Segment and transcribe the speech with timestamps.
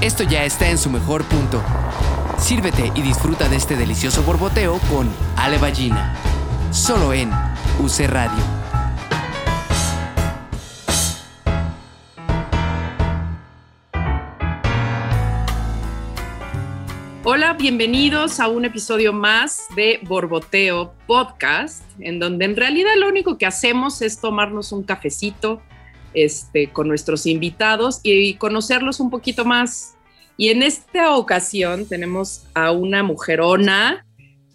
[0.00, 1.62] esto ya está en su mejor punto.
[2.38, 6.16] Sírvete y disfruta de este delicioso borboteo con Ale Ballina.
[6.70, 7.30] Solo en
[7.78, 8.42] UC Radio.
[17.24, 23.36] Hola, bienvenidos a un episodio más de Borboteo Podcast, en donde en realidad lo único
[23.36, 25.60] que hacemos es tomarnos un cafecito
[26.14, 29.96] este, con nuestros invitados y conocerlos un poquito más.
[30.36, 34.06] Y en esta ocasión tenemos a una mujerona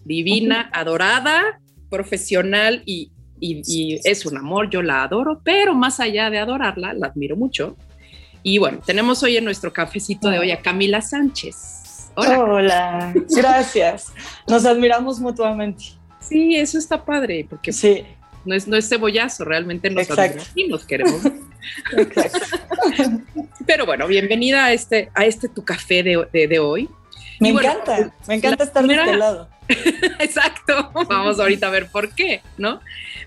[0.04, 6.38] divina, adorada, profesional y, y, es un amor, yo la adoro, pero más allá de
[6.38, 7.76] adorarla, la admiro mucho.
[8.42, 12.10] Y bueno, tenemos hoy en nuestro cafecito de hoy a Camila Sánchez.
[12.14, 12.38] Hola.
[12.38, 14.12] Hola, gracias.
[14.48, 15.84] Nos admiramos mutuamente.
[16.20, 18.04] Sí, eso está padre, porque sí
[18.46, 20.08] no es, no es cebollazo, realmente nos
[20.54, 21.20] y nos queremos.
[23.66, 26.88] Pero bueno, bienvenida a este, a este tu café de, de, hoy.
[27.40, 29.48] Me encanta, me encanta estar de este lado.
[30.20, 32.80] Exacto, vamos ahorita a ver por qué, ¿no?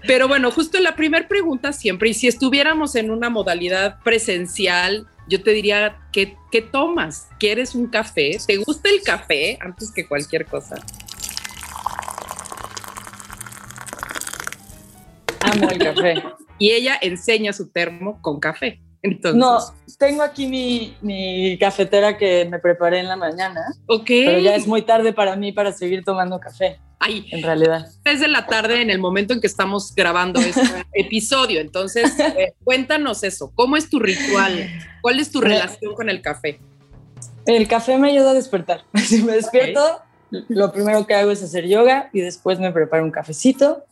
[0.08, 5.44] Pero bueno, justo la primera pregunta siempre, y si estuviéramos en una modalidad presencial, yo
[5.44, 7.28] te diría, ¿qué, ¿qué tomas?
[7.40, 8.38] ¿Quieres un café?
[8.48, 10.78] ¿Te gusta el café antes que cualquier cosa?
[15.42, 16.24] Amo el café.
[16.60, 18.82] y ella enseña su termo con café.
[19.02, 19.40] Entonces.
[19.40, 19.60] No,
[19.98, 23.62] tengo aquí mi, mi, cafetera que me preparé en la mañana.
[23.88, 24.08] Ok.
[24.08, 26.80] Pero ya es muy tarde para mí para seguir tomando café.
[27.00, 27.88] Ay, en realidad.
[28.04, 30.62] Es de la tarde en el momento en que estamos grabando este
[30.94, 31.62] episodio.
[31.62, 33.54] Entonces, eh, cuéntanos eso.
[33.56, 34.70] ¿Cómo es tu ritual?
[35.02, 36.60] ¿Cuál es tu relación con el café?
[37.46, 38.84] El café me ayuda a despertar.
[38.98, 43.12] Si me despierto, lo primero que hago es hacer yoga y después me preparo un
[43.12, 43.86] cafecito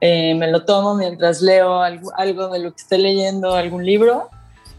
[0.00, 4.30] eh, me lo tomo mientras leo algo, algo, de lo que esté leyendo, algún libro,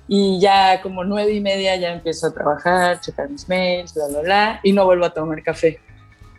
[0.08, 4.22] y ya como nueve y media ya empiezo a trabajar, checar mis mails, bla, bla,
[4.22, 5.80] bla, y no vuelvo a tomar café.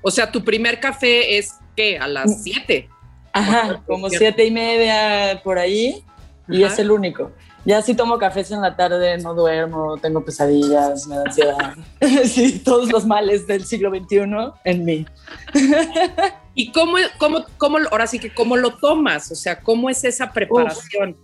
[0.03, 1.99] O sea, tu primer café es ¿qué?
[1.99, 2.43] A las mm.
[2.43, 2.89] siete.
[3.33, 6.03] Ajá, como siete y media por ahí,
[6.49, 7.31] y es el único.
[7.65, 11.75] Ya si tomo cafés en la tarde, no duermo, tengo pesadillas, me da ansiedad.
[12.25, 14.23] sí, todos los males del siglo XXI
[14.65, 15.07] en mí.
[16.59, 19.31] ¿Y cómo, cómo, cómo, ahora sí que cómo lo tomas?
[19.31, 21.17] O sea, ¿cómo es esa preparación?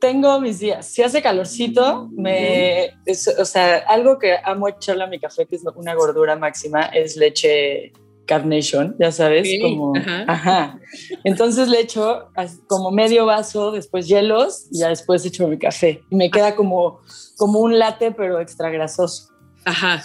[0.00, 0.86] tengo mis días.
[0.86, 2.90] Si hace calorcito, me,
[3.38, 7.16] o sea, algo que amo echarle a mi café, que es una gordura máxima, es
[7.16, 7.92] leche
[8.26, 9.92] Carnation, ya sabes, como,
[10.26, 10.78] ajá.
[11.24, 12.30] Entonces le echo
[12.66, 16.02] como medio vaso, después hielos y ya después echo mi café.
[16.10, 17.00] Y me queda como,
[17.36, 19.33] como un latte, pero extra grasoso.
[19.64, 20.04] Ajá.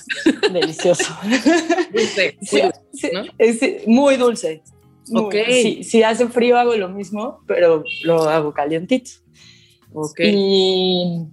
[0.52, 1.04] Delicioso.
[1.94, 2.38] Dulce.
[2.42, 4.64] Sí, muy dulce.
[5.14, 5.36] ok.
[5.82, 9.12] si hace frío hago lo mismo, pero lo hago calientito.
[9.94, 10.20] Ok.
[10.24, 11.26] Y,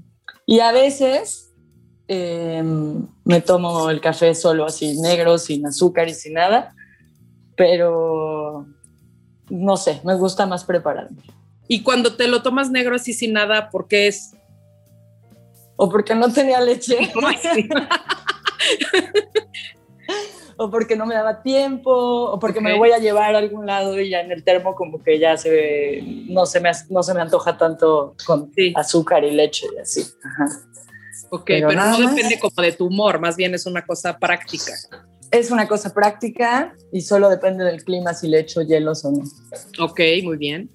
[0.46, 1.52] y a veces
[2.08, 6.74] em, me tomo el café solo así negro, sin azúcar y sin nada,
[7.56, 8.66] pero
[9.50, 11.22] no sé, me gusta más prepararme.
[11.68, 14.35] Y cuando te lo tomas negro así sin nada, ¿por qué es?
[15.76, 17.12] O porque no tenía leche.
[20.56, 24.00] o porque no me daba tiempo, o porque me voy a llevar a algún lado
[24.00, 27.20] y ya en el termo como que ya se no se me, no se me
[27.20, 30.06] antoja tanto con azúcar y leche y así.
[31.30, 34.72] Ok, pero, no depende como de tu humor, más bien es una cosa práctica.
[35.32, 39.24] Es una cosa práctica y solo depende del clima si le echo hielos o no.
[39.80, 40.70] Ok, muy bien.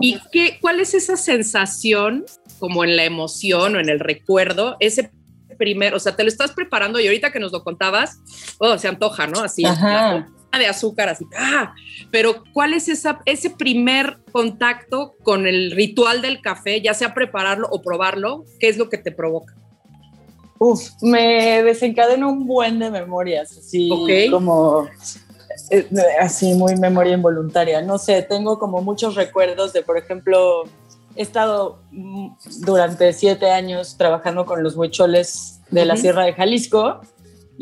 [0.00, 2.24] ¿Y qué, cuál es esa sensación,
[2.60, 5.10] como en la emoción o en el recuerdo, ese
[5.58, 8.20] primero, o sea, te lo estás preparando y ahorita que nos lo contabas,
[8.58, 9.40] oh, se antoja, ¿no?
[9.40, 9.64] Así,
[10.58, 11.74] de azúcar, así, ah,
[12.10, 17.68] pero ¿cuál es esa, ese primer contacto con el ritual del café, ya sea prepararlo
[17.70, 18.44] o probarlo?
[18.58, 19.54] ¿Qué es lo que te provoca?
[20.58, 23.88] Uf, me desencadena un buen de memorias, así
[24.30, 24.88] como
[25.70, 25.86] eh,
[26.20, 27.80] así muy memoria involuntaria.
[27.82, 30.64] No sé, tengo como muchos recuerdos de, por ejemplo,
[31.16, 32.28] he estado mm,
[32.60, 37.00] durante siete años trabajando con los huicholes de la Sierra de Jalisco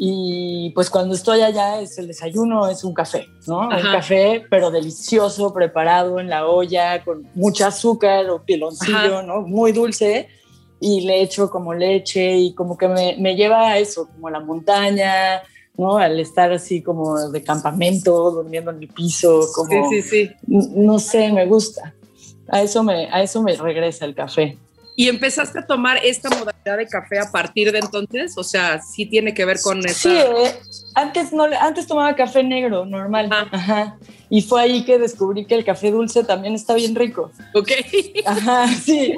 [0.01, 3.63] y pues cuando estoy allá es el desayuno, es un café, ¿no?
[3.63, 9.41] Un café, pero delicioso, preparado en la olla, con mucho azúcar o piloncillo, ¿no?
[9.41, 10.29] Muy dulce.
[10.79, 14.31] Y le echo como leche y como que me, me lleva a eso, como a
[14.31, 15.43] la montaña,
[15.77, 15.99] ¿no?
[15.99, 19.91] Al estar así como de campamento, durmiendo en el piso, como...
[19.91, 20.31] Sí, sí, sí.
[20.47, 21.93] No sé, me gusta.
[22.49, 24.57] A eso me, a eso me regresa el café.
[24.97, 28.37] ¿Y empezaste a tomar esta modalidad de café a partir de entonces?
[28.37, 29.95] O sea, sí tiene que ver con esa...
[29.95, 30.59] Sí, eh,
[30.97, 33.29] antes, no, antes tomaba café negro, normal.
[33.31, 33.97] Ajá.
[34.29, 37.31] Y fue ahí que descubrí que el café dulce también está bien rico.
[37.55, 37.71] Ok.
[38.27, 39.17] Ajá, sí.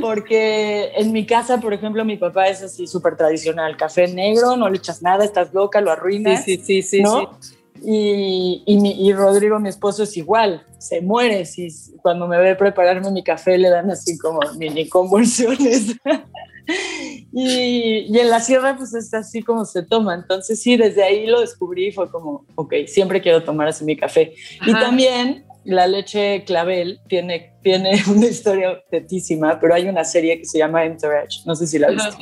[0.00, 3.76] Porque en mi casa, por ejemplo, mi papá es así súper tradicional.
[3.76, 6.42] Café negro, no le echas nada, estás loca, lo arruinas.
[6.42, 7.38] Sí, sí, sí, ¿no?
[7.38, 7.54] sí.
[7.80, 11.44] Y, y, Rodrigo, mi esposo, es igual, se muere.
[11.44, 11.68] Si,
[12.00, 15.96] cuando me ve prepararme mi café, le dan así como mini convulsiones.
[17.32, 20.14] y, y, en la sierra, pues es así como se toma.
[20.14, 23.96] Entonces, sí, desde ahí lo descubrí y fue como, ok, siempre quiero tomar así mi
[23.96, 24.34] café.
[24.66, 30.44] Y también la leche clavel tiene, tiene una historia tetísima, pero hay una serie que
[30.44, 32.16] se llama Entourage, no sé si la viste.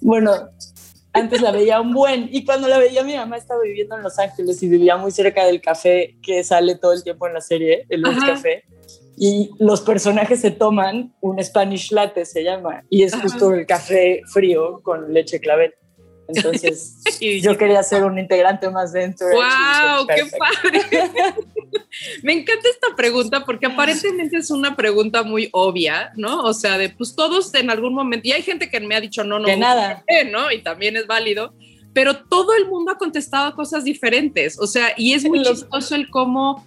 [0.00, 0.32] Bueno,
[1.18, 4.18] antes la veía un buen y cuando la veía mi mamá estaba viviendo en Los
[4.18, 7.86] Ángeles y vivía muy cerca del café que sale todo el tiempo en la serie,
[7.88, 8.64] el Luis Café.
[9.20, 14.22] Y los personajes se toman un Spanish latte, se llama, y es justo el café
[14.32, 15.74] frío con leche clavel.
[16.28, 16.98] Entonces,
[17.42, 19.26] yo quería ser un integrante más dentro.
[19.28, 20.06] ¡Wow!
[20.06, 20.82] ¡Qué padre!
[22.22, 26.42] Me encanta esta pregunta porque aparentemente es una pregunta muy obvia, ¿no?
[26.42, 29.24] O sea, de pues todos en algún momento, y hay gente que me ha dicho
[29.24, 30.52] no, no, que nada, ¿no?
[30.52, 31.54] Y también es válido,
[31.92, 36.10] pero todo el mundo ha contestado cosas diferentes, o sea, y es muy chistoso el
[36.10, 36.64] cómo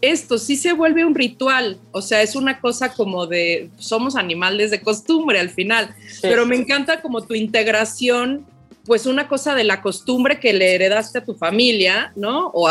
[0.00, 4.70] esto sí se vuelve un ritual, o sea, es una cosa como de, somos animales
[4.70, 8.46] de costumbre al final, pero me encanta como tu integración
[8.86, 12.48] pues una cosa de la costumbre que le heredaste a tu familia, ¿no?
[12.48, 12.68] O,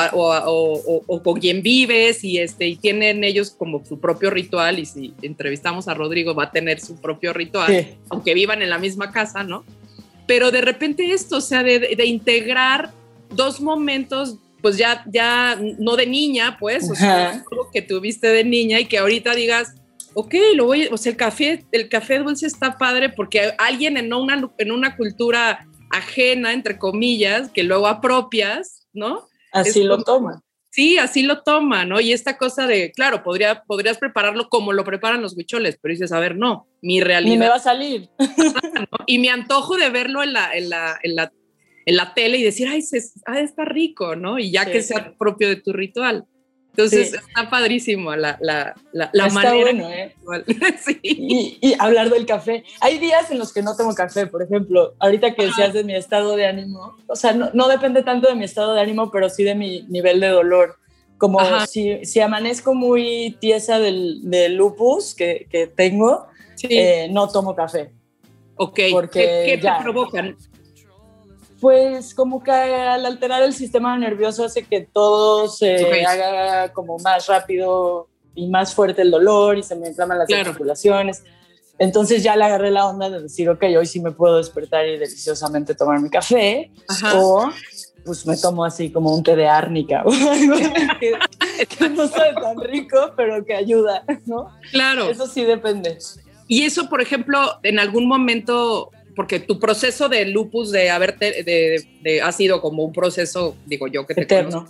[1.07, 5.13] o, con quien vives y, este, y tienen ellos como su propio ritual y si
[5.21, 9.43] entrevistamos a Rodrigo va a tener su propio ritual, aunque vivan en la misma casa,
[9.43, 9.63] ¿no?
[10.25, 12.91] Pero de repente esto, o sea, de, integrar
[13.35, 18.81] dos momentos pues ya, ya no de niña, pues, o sea, que tuviste de niña
[18.81, 19.73] y que ahorita digas,
[20.13, 24.13] ok, lo voy, o sea, el café, el café dulce está padre porque alguien en
[24.13, 29.27] una, en una cultura ajena, entre comillas, que luego apropias, ¿no?
[29.51, 30.43] Así lo toma.
[30.71, 31.99] Sí, así lo toma, ¿no?
[31.99, 36.11] Y esta cosa de, claro, podría, podrías prepararlo como lo preparan los huicholes, pero dices,
[36.11, 37.33] a ver, no, mi realidad.
[37.33, 38.09] Ni me va a salir.
[39.07, 41.33] Y mi antojo de verlo en la, en la, en la,
[41.87, 44.37] en la tele y decir, ay, se, ah, está rico, ¿no?
[44.37, 46.25] Y ya que sea propio de tu ritual.
[46.71, 50.15] Entonces está padrísimo la, la, la, la está Bueno, ¿eh?
[50.85, 50.99] sí.
[51.03, 52.63] y, hablar del café.
[52.79, 55.95] Hay días en los que no tomo café, por ejemplo, ahorita que decías de mi
[55.95, 59.29] estado de ánimo, o sea, no, no, depende tanto de mi estado de ánimo, pero
[59.29, 60.77] sí de mi nivel de dolor.
[61.17, 66.27] Como si, si, amanezco muy tiesa del, del lupus que, que tengo,
[66.63, 67.91] eh, no tomo café.
[68.55, 70.37] Ok, porque ¿qué, qué te provocan?
[71.59, 77.27] Pues como que al alterar el sistema nervioso hace que todo se haga como más
[77.27, 81.23] rápido y más fuerte el dolor y se me inflaman las articulaciones.
[81.77, 84.97] Entonces ya le agarré la onda de decir, ok, hoy sí me puedo despertar y
[84.97, 86.71] deliciosamente tomar mi café.
[87.15, 87.49] O
[88.05, 90.03] pues me tomo así como un té de árnica
[90.99, 91.13] que,
[91.65, 94.49] que no sabe tan rico, pero que ayuda, ¿no?
[94.71, 95.09] Claro.
[95.09, 95.97] Eso sí depende.
[96.47, 102.21] Y eso, por ejemplo, en algún momento porque tu proceso de lupus de haberte, de,
[102.21, 104.65] ha sido como un proceso, digo yo que te Eterno.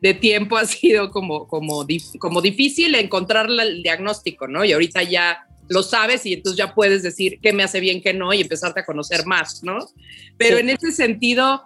[0.00, 1.86] de, tiempo ha sido como, como,
[2.18, 4.64] como difícil encontrar el diagnóstico, ¿no?
[4.64, 8.12] Y ahorita ya lo sabes y entonces ya puedes decir qué me hace bien, qué
[8.12, 9.78] no y empezarte a conocer más, ¿no?
[10.36, 11.62] Pero en ese sentido,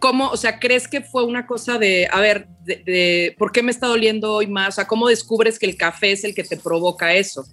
[0.00, 3.70] ¿cómo, o sea, crees que fue una cosa de, a ver, de, ¿por qué me
[3.70, 4.68] está doliendo hoy más?
[4.68, 7.46] O sea, ¿cómo descubres que el café es el que te provoca eso?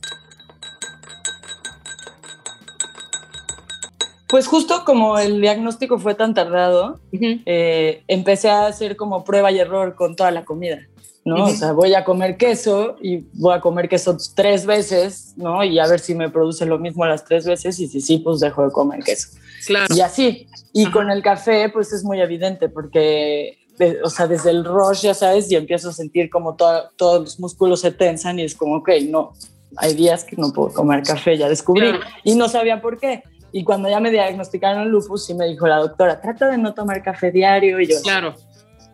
[4.32, 9.60] Pues justo como el diagnóstico fue tan tardado, eh, empecé a hacer como prueba y
[9.60, 10.88] error con toda la comida,
[11.26, 11.44] ¿no?
[11.44, 15.66] O sea, voy a comer queso y voy a comer queso tres veces, ¿no?
[15.66, 18.40] Y a ver si me produce lo mismo las tres veces y si sí, pues
[18.40, 19.38] dejo de comer queso.
[19.68, 19.94] Claro.
[19.94, 20.48] Y así.
[20.72, 23.58] Y con el café, pues es muy evidente porque,
[24.02, 27.82] o sea, desde el rush, ya sabes, y empiezo a sentir como todos los músculos
[27.82, 29.34] se tensan y es como, ok, no,
[29.76, 31.92] hay días que no puedo comer café, ya descubrí.
[32.24, 33.24] Y no sabía por qué.
[33.52, 37.04] Y cuando ya me diagnosticaron lupus, sí me dijo la doctora, trata de no tomar
[37.04, 37.80] café diario.
[37.80, 38.36] Y yo, claro.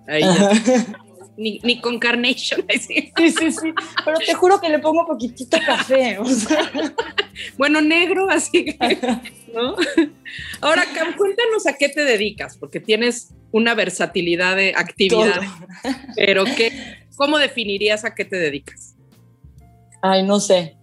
[1.38, 2.66] ni, ni, con carnation.
[2.80, 3.74] Sí, sí, sí.
[4.04, 6.18] Pero te juro que le pongo poquitito café.
[7.58, 8.98] bueno, negro, así que.
[9.54, 9.76] ¿no?
[10.62, 15.42] Ahora, Cam, cuéntanos a qué te dedicas, porque tienes una versatilidad de actividad.
[16.16, 18.96] Pero, ¿qué, ¿cómo definirías a qué te dedicas?
[20.02, 20.78] Ay, no sé.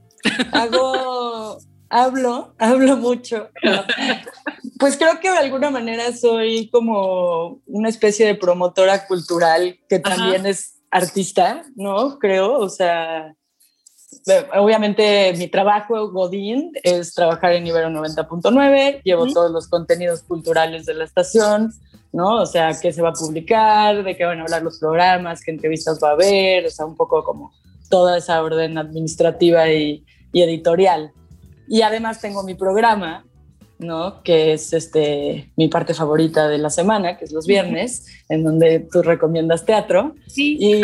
[0.53, 1.24] Hago
[1.95, 3.49] hablo, hablo mucho.
[4.77, 10.47] Pues creo que de alguna manera soy como una especie de promotora cultural que también
[10.47, 12.19] es artista, ¿no?
[12.19, 13.35] Creo, o sea,
[14.55, 20.95] obviamente mi trabajo, Godín, es trabajar en Ibero 90.9, llevo todos los contenidos culturales de
[20.95, 21.73] la estación,
[22.13, 22.43] ¿no?
[22.43, 25.53] O sea, qué se va a publicar, de qué van a hablar los programas, qué
[25.53, 27.53] entrevistas va a haber, o sea, un poco como
[27.89, 31.13] toda esa orden administrativa y, y editorial.
[31.69, 33.25] Y además tengo mi programa,
[33.79, 34.23] ¿no?
[34.23, 38.81] Que es este, mi parte favorita de la semana, que es los viernes, en donde
[38.81, 40.15] tú recomiendas teatro.
[40.27, 40.57] Sí.
[40.61, 40.83] Y,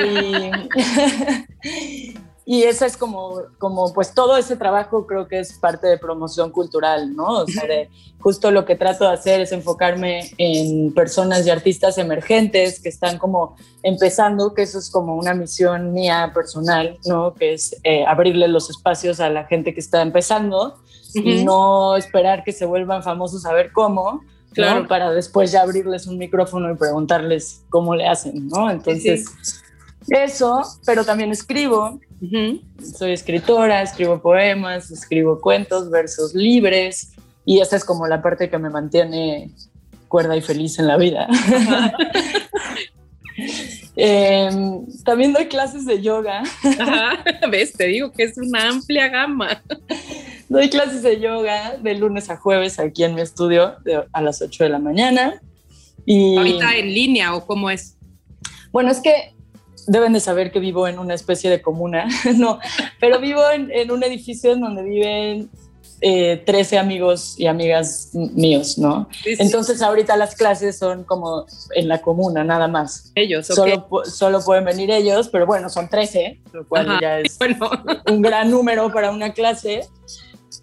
[2.47, 6.51] y eso es como, como, pues todo ese trabajo creo que es parte de promoción
[6.51, 7.43] cultural, ¿no?
[7.43, 7.65] O sea,
[8.19, 13.19] justo lo que trato de hacer es enfocarme en personas y artistas emergentes que están
[13.19, 17.35] como empezando, que eso es como una misión mía personal, ¿no?
[17.35, 20.79] Que es eh, abrirle los espacios a la gente que está empezando
[21.15, 24.23] y no esperar que se vuelvan famosos a ver cómo,
[24.55, 24.89] claro.
[24.89, 28.71] Para después ya abrirles un micrófono y preguntarles cómo le hacen, ¿no?
[28.71, 29.27] Entonces,
[30.09, 32.01] eso, pero también escribo.
[32.99, 37.13] Soy escritora, escribo poemas, escribo cuentos, versos libres
[37.45, 39.51] y esa es como la parte que me mantiene
[40.09, 41.29] cuerda y feliz en la vida.
[43.97, 46.43] Em, también doy clases de yoga.
[47.51, 49.63] Ves, te digo que es una amplia gama.
[50.49, 53.77] Doy clases de yoga de lunes a jueves aquí en mi estudio
[54.13, 55.43] a las 8 de la mañana.
[56.07, 57.99] Y, ¿Ahorita en línea o cómo es?
[58.73, 59.35] Bueno, es que
[59.91, 62.07] deben de saber que vivo en una especie de comuna,
[62.37, 62.61] no,
[63.01, 65.51] pero vivo en, un edificio en donde viven
[66.01, 69.09] 13 eh, amigos y amigas míos, ¿no?
[69.25, 71.45] Entonces ahorita las clases son como
[71.75, 73.11] en la comuna, nada más.
[73.17, 77.37] Ellos, solo, solo pueden venir ellos, pero bueno, son 13, lo cual ya es
[78.09, 79.89] un gran número para una clase.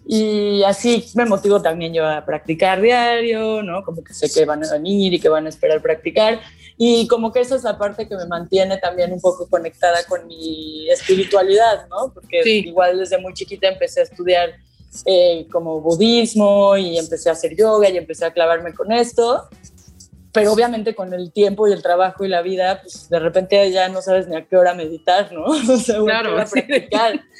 [0.06, 3.82] Y así me motivo también yo a practicar diario, ¿no?
[3.84, 6.40] Como que sé que van a venir y que van a esperar practicar.
[6.80, 10.28] Y como que esa es la parte que me mantiene también un poco conectada con
[10.28, 12.12] mi espiritualidad, ¿no?
[12.14, 14.54] Porque igual desde muy chiquita empecé a estudiar
[15.04, 19.48] eh, como budismo y empecé a hacer yoga y empecé a clavarme con esto.
[20.32, 23.88] Pero obviamente con el tiempo y el trabajo y la vida, pues de repente ya
[23.88, 25.46] no sabes ni a qué hora meditar, ¿no?
[25.72, 27.20] O sea, claro, practicar.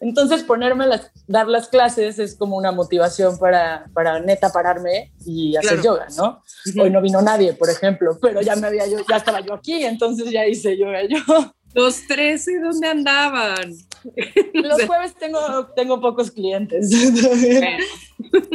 [0.00, 5.56] Entonces ponerme las, dar las clases es como una motivación para, para neta pararme y
[5.56, 6.42] hacer yoga, ¿no?
[6.80, 9.84] Hoy no vino nadie, por ejemplo, pero ya me había yo, ya estaba yo aquí,
[9.84, 11.18] entonces ya hice yoga yo.
[11.74, 13.74] Los 13, ¿dónde andaban?
[14.54, 16.90] Los jueves tengo, tengo pocos clientes.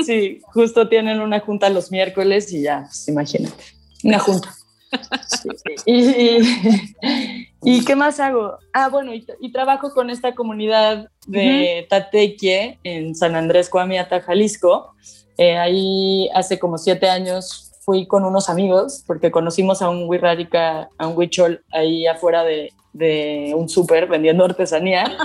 [0.06, 3.64] Sí, justo tienen una junta los miércoles y ya, pues, imagínate,
[4.04, 4.54] una junta.
[5.86, 6.38] Y,
[7.62, 8.58] y, qué más hago?
[8.74, 14.94] Ah, bueno, y, trabajo con esta comunidad de Tatequie en San Andrés, Coamiata, Jalisco.
[15.38, 20.90] Eh, ahí hace como siete años fui con unos amigos porque conocimos a un Wirrarica,
[20.98, 25.18] a un Huichol ahí afuera de, de un súper vendiendo artesanía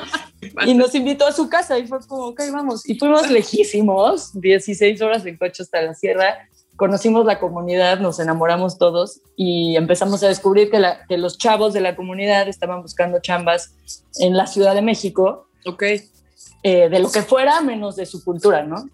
[0.66, 2.88] y nos invitó a su casa y fue como, ok, vamos.
[2.88, 6.48] Y fuimos lejísimos, 16 horas en coche hasta la sierra
[6.78, 11.80] conocimos la comunidad, nos enamoramos todos y empezamos a descubrir que, que los chavos de
[11.80, 13.74] la comunidad estaban buscando chambas
[14.20, 15.48] en la Ciudad de México.
[15.66, 15.82] Ok.
[16.62, 18.88] Eh, de lo que fuera, menos de su cultura, ¿no?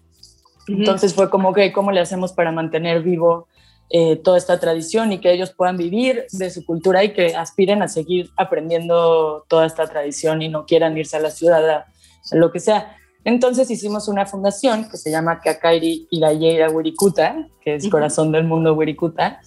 [0.67, 3.47] Entonces fue como que, ¿cómo le hacemos para mantener vivo
[3.91, 7.83] eh, toda esta tradición y que ellos puedan vivir de su cultura y que aspiren
[7.83, 11.85] a seguir aprendiendo toda esta tradición y no quieran irse a la ciudad a
[12.31, 12.97] lo que sea?
[13.25, 18.75] Entonces hicimos una fundación que se llama Kakairi Irayeira Wirikuta, que es Corazón del Mundo
[18.75, 19.41] Wirikuta,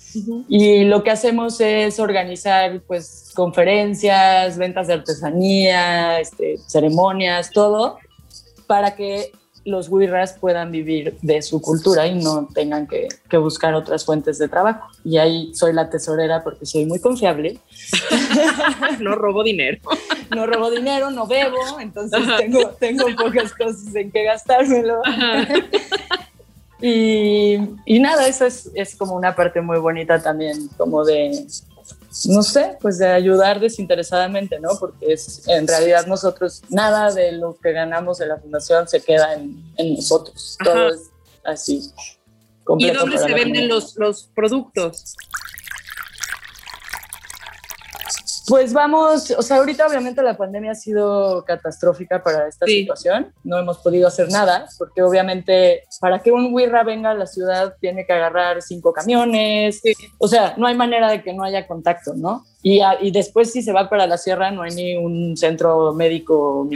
[0.48, 7.98] y lo que hacemos es organizar pues conferencias, ventas de artesanía, este, ceremonias, todo,
[8.66, 9.30] para que
[9.68, 13.08] los wirras puedan vivir de su cultura y no tengan que,
[13.38, 14.88] buscar otras fuentes de trabajo.
[15.04, 17.58] Y ahí soy la tesorera porque soy muy confiable.
[19.00, 19.78] no robo dinero.
[20.34, 25.00] no robo dinero, no bebo, entonces tengo, tengo pocas cosas en que gastármelo.
[26.80, 31.46] y, y, nada, eso es, es como una parte muy bonita también, como de
[32.26, 34.70] no sé, pues de ayudar desinteresadamente, ¿no?
[34.78, 39.34] Porque es, en realidad nosotros, nada de lo que ganamos de la fundación se queda
[39.34, 40.56] en, nosotros.
[40.62, 41.10] Todo es
[41.44, 41.92] así.
[42.78, 45.16] ¿Y dónde se venden los, los productos?
[48.48, 53.32] Pues vamos, o sea, ahorita obviamente la pandemia ha sido catastrófica para esta situación.
[53.44, 57.74] No hemos podido hacer nada, porque obviamente para que un Wirra venga a la ciudad
[57.80, 59.82] tiene que agarrar cinco camiones.
[60.18, 62.44] O sea, no hay manera de que no haya contacto, ¿no?
[62.62, 66.68] Y, y, después si se va para la sierra no hay ni un centro médico,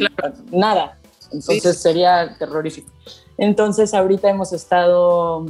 [0.51, 0.99] nada.
[1.33, 2.91] Entonces sería terrorífico.
[3.39, 5.47] Entonces ahorita hemos estado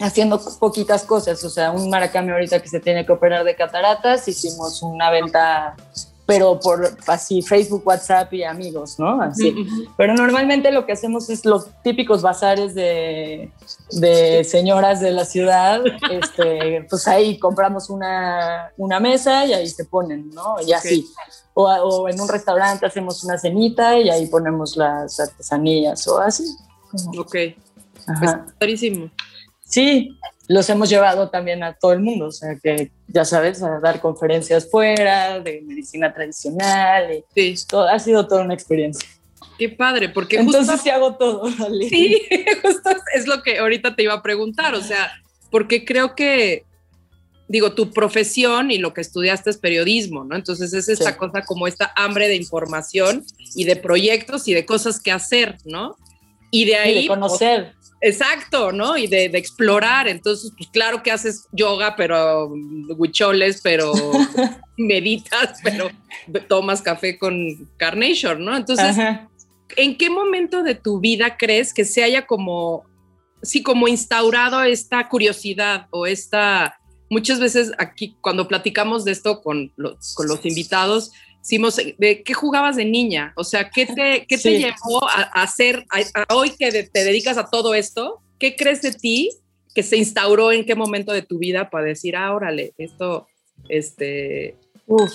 [0.00, 4.26] haciendo poquitas cosas, o sea, un maracame ahorita que se tiene que operar de cataratas,
[4.26, 5.76] hicimos una venta
[6.30, 9.20] pero por así Facebook, WhatsApp y amigos, ¿no?
[9.20, 9.66] Así.
[9.96, 13.50] Pero normalmente lo que hacemos es los típicos bazares de,
[13.90, 19.84] de señoras de la ciudad, este, pues ahí compramos una, una, mesa y ahí se
[19.84, 20.54] ponen, ¿no?
[20.64, 21.04] Y así.
[21.52, 26.44] O, o, en un restaurante hacemos una cenita y ahí ponemos las artesanías o así.
[27.18, 27.34] Ok.
[28.06, 28.46] Ajá.
[28.56, 28.80] Pues,
[29.70, 30.16] Sí,
[30.48, 34.00] los hemos llevado también a todo el mundo, o sea que ya sabes, a dar
[34.00, 37.66] conferencias fuera de medicina tradicional y sí.
[37.68, 39.08] todo, ha sido toda una experiencia.
[39.56, 41.44] Qué padre, porque entonces sí hago todo.
[41.88, 42.20] Sí,
[42.62, 45.12] justo es lo que ahorita te iba a preguntar, o sea,
[45.50, 46.64] porque creo que
[47.46, 50.36] digo, tu profesión y lo que estudiaste es periodismo, ¿no?
[50.36, 53.24] Entonces es esta cosa como esta hambre de información
[53.56, 55.96] y de proyectos y de cosas que hacer, ¿no?
[56.52, 57.02] Y de ahí...
[57.02, 57.74] de conocer.
[58.00, 58.96] Exacto, ¿no?
[58.96, 60.08] Y de, explorar.
[60.08, 62.50] Entonces, pues claro que haces yoga, pero
[62.96, 63.92] huicholes, pero
[64.78, 65.90] meditas, pero
[66.48, 68.56] tomas café con Carnation, ¿no?
[68.56, 68.96] Entonces,
[69.76, 72.84] ¿en qué momento de tu vida crees que se haya como,
[73.42, 76.80] sí, como instaurado esta curiosidad o esta,
[77.10, 81.12] muchas veces aquí cuando platicamos de esto con los, con los invitados,
[81.98, 83.32] ¿de qué jugabas de niña?
[83.36, 87.48] O sea, ¿qué te, qué te llevó a, hacer, a, hoy que te dedicas a
[87.48, 88.20] todo esto?
[88.38, 89.30] ¿Qué crees de ti
[89.74, 93.28] que se instauró en qué momento de tu vida para decir, ah, órale, esto,
[93.68, 94.56] este...
[94.86, 95.12] Uf.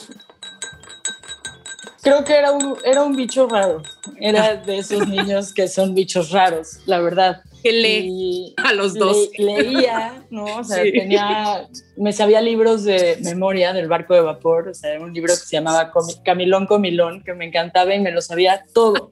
[2.02, 3.82] Creo que era un, era un bicho raro.
[4.20, 9.32] Era de esos niños que son bichos raros, la verdad que lee a los dos.
[9.40, 10.46] leía, ¿no?
[10.58, 11.68] O sea, tenía,
[11.98, 15.56] me sabía libros de memoria del barco de vapor, o sea, un libro que se
[15.56, 15.92] llamaba
[16.24, 19.12] Camilón Comilón, que me encantaba y me lo sabía todo.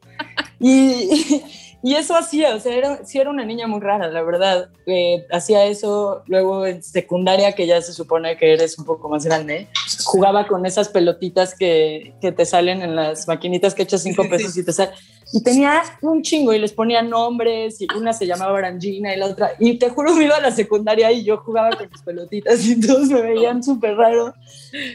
[0.59, 1.41] Y,
[1.81, 4.69] y eso hacía, o sea, era, sí era una niña muy rara, la verdad.
[4.85, 9.25] Eh, hacía eso, luego en secundaria, que ya se supone que eres un poco más
[9.25, 9.67] grande,
[10.05, 14.55] jugaba con esas pelotitas que, que te salen en las maquinitas que echas cinco pesos
[14.55, 14.93] y te salen.
[15.35, 19.25] Y tenía un chingo y les ponía nombres y una se llamaba Orangina y la
[19.25, 19.53] otra.
[19.57, 22.79] Y te juro, me iba a la secundaria y yo jugaba con mis pelotitas y
[22.79, 24.35] todos me veían súper raro.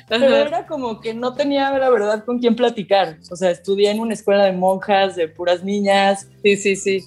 [0.09, 3.19] Pero era como que no tenía la verdad con quién platicar.
[3.33, 6.29] O sea, estudié en una escuela de monjas, de puras niñas.
[6.45, 7.05] Sí, sí, sí.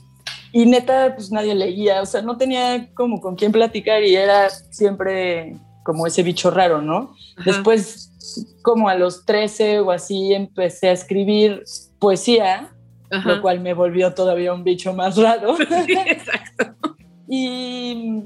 [0.51, 4.49] Y neta, pues nadie leía, o sea, no tenía como con quién platicar y era
[4.49, 7.15] siempre como ese bicho raro, ¿no?
[7.45, 8.11] Después,
[8.61, 11.63] como a los 13 o así, empecé a escribir
[11.97, 12.69] poesía,
[13.11, 15.55] lo cual me volvió todavía un bicho más raro.
[16.07, 16.95] exacto.
[17.27, 18.23] y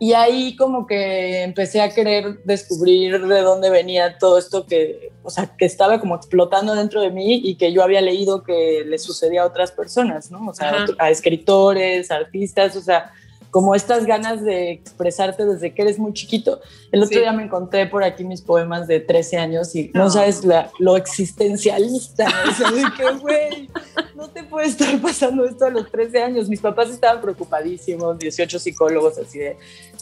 [0.00, 5.30] y ahí como que empecé a querer descubrir de dónde venía todo esto que, o
[5.30, 8.98] sea, que estaba como explotando dentro de mí y que yo había leído que le
[8.98, 10.46] sucedía a otras personas, ¿no?
[10.46, 13.12] O sea, a escritores, artistas, o sea,
[13.50, 16.60] como estas ganas de expresarte desde que eres muy chiquito.
[16.92, 20.42] El otro día me encontré por aquí mis poemas de 13 años y no, sabes
[20.78, 23.70] lo existencialista, o sea, de que, güey,
[24.14, 26.48] no te puede estar pasando esto a los 13 años.
[26.48, 29.56] Mis papás estaban preocupadísimos, 18 psicólogos así de,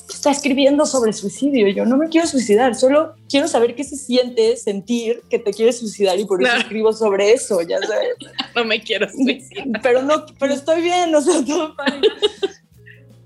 [0.09, 1.69] está escribiendo sobre suicidio.
[1.69, 5.53] Y yo no me quiero suicidar, solo quiero saber qué se siente sentir que te
[5.53, 8.15] quieres suicidar y por eso escribo sobre eso, ya sabes.
[8.55, 9.67] No me quiero suicidar.
[9.83, 11.75] Pero no, pero estoy bien, o sea, todo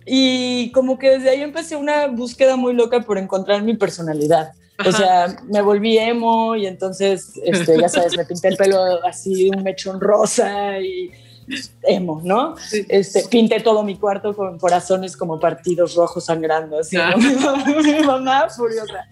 [0.07, 4.53] y como que desde ahí empecé una búsqueda muy loca por encontrar mi personalidad.
[4.87, 9.51] O sea, me volví emo y entonces, este, ya sabes, me pinté el pelo así,
[9.51, 11.11] un mechón rosa y
[11.83, 12.55] emo, ¿no?
[12.89, 16.97] Este, pinté todo mi cuarto con corazones como partidos rojos sangrando, así,
[17.85, 19.07] mi, mamá, furiosa.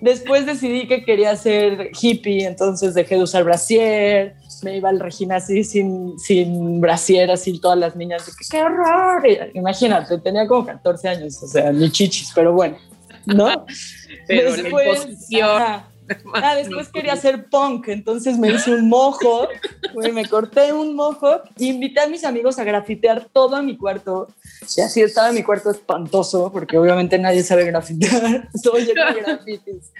[0.00, 5.36] Después decidí que quería ser hippie, entonces dejé de usar brasier, me iba al Regina
[5.36, 9.22] así sin, sin brasier, así todas las niñas, ¡qué horror!
[9.54, 12.76] Imagínate, tenía como 14 años, o sea, ni chichis, pero bueno,
[13.26, 13.66] ¿no?
[14.28, 15.08] pero después,
[16.34, 19.48] Ah, después quería hacer punk, entonces me hice un mojo,
[20.12, 24.28] me corté un mojo y invité a mis amigos a grafitear todo mi cuarto.
[24.76, 29.92] Y así estaba mi cuarto espantoso, porque obviamente nadie sabe grafitear, todo lleno de grafitis.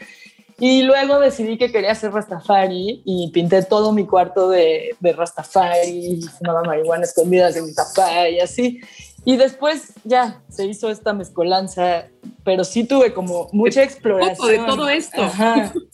[0.58, 6.20] Y luego decidí que quería hacer Rastafari y pinté todo mi cuarto de, de Rastafari,
[6.38, 8.80] fumaba marihuana escondidas en mi papá y así.
[9.26, 12.06] Y después ya se hizo esta mezcolanza,
[12.44, 14.48] pero sí tuve como mucha exploración.
[14.48, 15.30] de todo esto.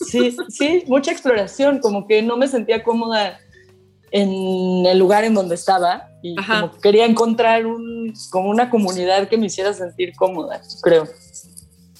[0.06, 3.38] sí, sí, mucha exploración, como que no me sentía cómoda
[4.12, 9.38] en el lugar en donde estaba y como quería encontrar un, como una comunidad que
[9.38, 11.08] me hiciera sentir cómoda, creo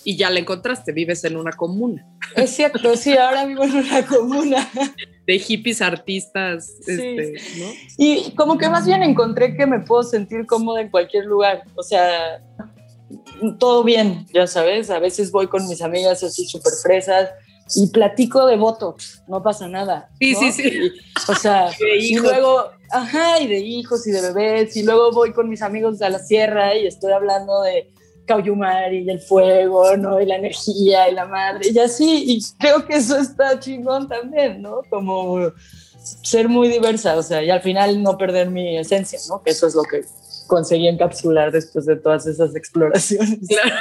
[0.05, 2.07] y ya la encontraste, vives en una comuna.
[2.37, 4.69] Es cierto, sí, ahora vivo en una comuna.
[5.27, 7.67] De hippies, artistas, este, ¿no?
[7.97, 11.83] Y como que más bien encontré que me puedo sentir cómoda en cualquier lugar, o
[11.83, 12.43] sea,
[13.59, 17.31] todo bien, ya sabes, a veces voy con mis amigas así súper fresas,
[17.75, 20.11] y platico de Botox, no pasa nada.
[20.21, 20.93] Sí, sí, sí.
[21.29, 25.49] o sea, y luego, ajá, y de hijos y de bebés, y luego voy con
[25.49, 27.91] mis amigos a la sierra y estoy hablando de
[28.27, 30.21] Cauyumar y el fuego, ¿no?
[30.21, 34.63] Y la energía y la madre, y así, y creo que eso está chingón también,
[34.63, 34.83] ¿no?
[34.89, 35.53] Como
[36.23, 39.43] ser muy diversa, o sea, y al final no perder mi esencia, ¿no?
[39.43, 40.03] Que eso es lo que
[40.47, 43.39] conseguí encapsular después de todas esas exploraciones.
[43.49, 43.75] Claro.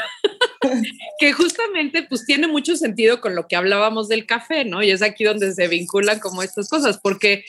[1.20, 4.84] que justamente pues tiene mucho sentido con lo que hablábamos del café, ¿no?
[4.84, 7.44] Y es aquí donde se vinculan como estas cosas, porque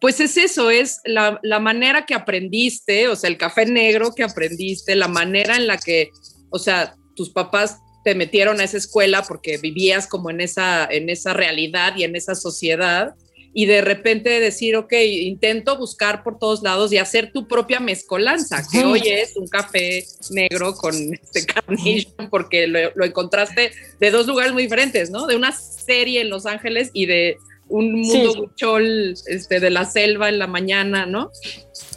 [0.00, 4.22] pues es eso, es la, la, manera que aprendiste, o sea, el café negro que
[4.22, 6.10] aprendiste, la manera en la que,
[6.50, 11.10] o sea, tus papás te metieron a esa escuela porque vivías como en esa, en
[11.10, 13.14] esa realidad y en esa sociedad
[13.54, 18.62] y de repente decir, ok, intento buscar por todos lados y hacer tu propia mezcolanza,
[18.70, 24.52] que hoy es un café negro con este carnation, porque lo, encontraste de dos lugares
[24.52, 25.26] muy diferentes, ¿no?
[25.26, 27.36] De una serie en Los Ángeles y de
[27.68, 31.30] un mundo buchol este, de la selva en la mañana, ¿no?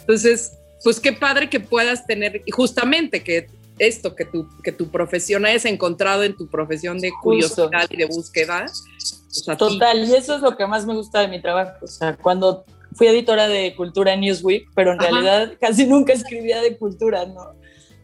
[0.00, 5.46] Entonces, pues qué padre que puedas tener, justamente que esto, que tu, que tu profesión
[5.46, 8.66] hayas encontrado en tu profesión de curiosidad y de búsqueda,
[9.58, 11.72] Total, y eso es lo que más me gusta de mi trabajo.
[11.82, 16.60] O sea, cuando fui editora de cultura en Newsweek, pero en realidad casi nunca escribía
[16.60, 17.54] de cultura, ¿no?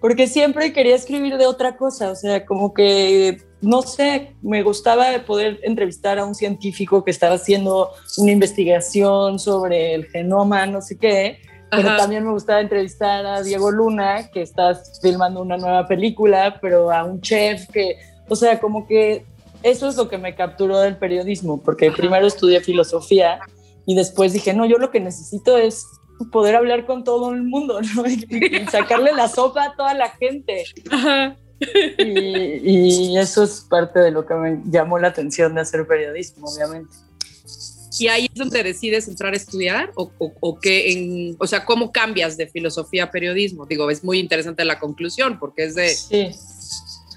[0.01, 5.07] Porque siempre quería escribir de otra cosa, o sea, como que, no sé, me gustaba
[5.27, 10.97] poder entrevistar a un científico que estaba haciendo una investigación sobre el genoma, no sé
[10.97, 11.41] qué,
[11.71, 16.91] pero también me gustaba entrevistar a Diego Luna, que está filmando una nueva película, pero
[16.91, 17.97] a un chef que,
[18.29, 19.25] o sea, como que
[19.63, 23.41] eso es lo que me capturó del periodismo, porque primero estudié filosofía
[23.87, 25.85] y después dije, no, yo lo que necesito es
[26.31, 28.05] poder hablar con todo el mundo, ¿no?
[28.07, 30.65] Y, sacarle la sopa a toda la gente.
[31.99, 36.93] Y, eso es parte de lo que me llamó la atención de hacer periodismo, obviamente.
[37.99, 39.91] ¿Y ahí es donde decides entrar a estudiar?
[39.97, 43.67] ¿O, o, en, o sea, cómo cambias de filosofía a periodismo?
[43.67, 45.89] Digo, es muy interesante la conclusión, porque es de...
[45.89, 46.31] Sí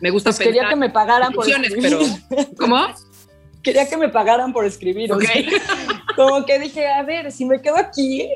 [0.01, 1.82] me gusta pues quería que me pagaran por escribir.
[2.30, 2.88] Pero, ¿Cómo?
[3.62, 5.12] quería que me pagaran por escribir.
[6.15, 8.27] como que dije, a ver, si me quedo aquí,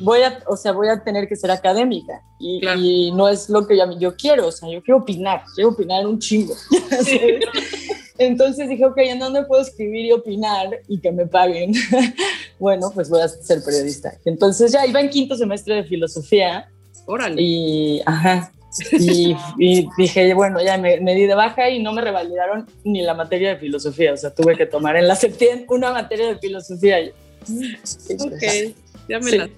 [0.00, 2.22] voy a, o sea, voy a tener que ser académica.
[2.38, 6.02] Y, no es lo que yo, yo, quiero, o sea, yo quiero opinar, quiero opinar
[6.02, 6.54] en un chingo.
[8.18, 11.72] Entonces dije, ok, ¿en dónde puedo escribir y opinar y que me paguen?
[12.58, 14.16] bueno, pues voy a ser periodista.
[14.24, 16.68] Entonces ya iba en quinto semestre de filosofía.
[17.06, 17.40] Órale.
[17.40, 18.50] Y, ajá,
[18.92, 23.50] y, dije, bueno, ya me, di de baja y no me revalidaron ni la materia
[23.50, 24.12] de filosofía.
[24.12, 26.98] O sea, tuve que tomar en la septién una materia de filosofía.
[27.02, 28.74] Ok,
[29.08, 29.50] ya me la.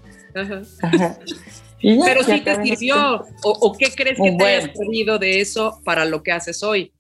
[1.81, 3.25] Pero sí te sirvió.
[3.43, 6.93] O, qué crees que te hayas perdido de eso para lo que haces hoy?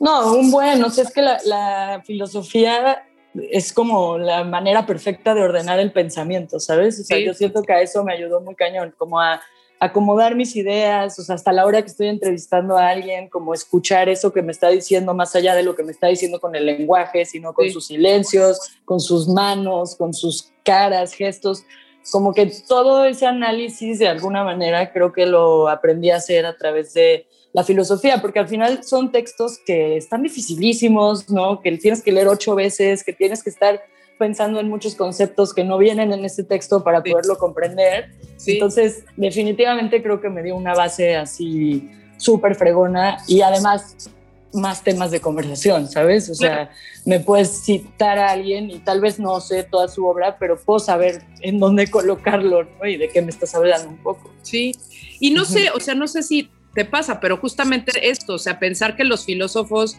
[0.00, 0.82] No, un buen.
[0.84, 3.04] O sea, es que la, la filosofía
[3.50, 7.00] es como la manera perfecta de ordenar el pensamiento, ¿sabes?
[7.00, 9.40] O sea, yo siento que a eso me ayudó muy cañón, como a
[9.80, 14.08] acomodar mis ideas, o sea, hasta la hora que estoy entrevistando a alguien, como escuchar
[14.08, 16.66] eso que me está diciendo más allá de lo que me está diciendo con el
[16.66, 21.64] lenguaje, sino con sus silencios, con sus manos, con sus caras, gestos,
[22.10, 26.56] como que todo ese análisis de alguna manera creo que lo aprendí a hacer a
[26.56, 31.60] través de la filosofía, porque al final son textos que están dificilísimos, ¿no?
[31.60, 33.80] Que tienes que leer ocho veces, que tienes que estar
[34.18, 38.10] pensando en muchos conceptos que no vienen en este texto para poderlo comprender.
[38.46, 44.10] Entonces, definitivamente creo que me dio una base así súper fregona y además
[44.52, 46.30] más temas de conversación, ¿sabes?
[46.30, 46.70] O sea,
[47.04, 50.78] me puedes citar a alguien y tal vez no sé toda su obra, pero puedo
[50.78, 52.86] saber en dónde colocarlo, ¿no?
[52.86, 54.32] Y de qué me estás hablando un poco.
[54.42, 54.74] Sí,
[55.20, 58.58] y no sé, o sea, no sé si te pasa, pero justamente esto, o sea,
[58.58, 59.98] pensar que los filósofos,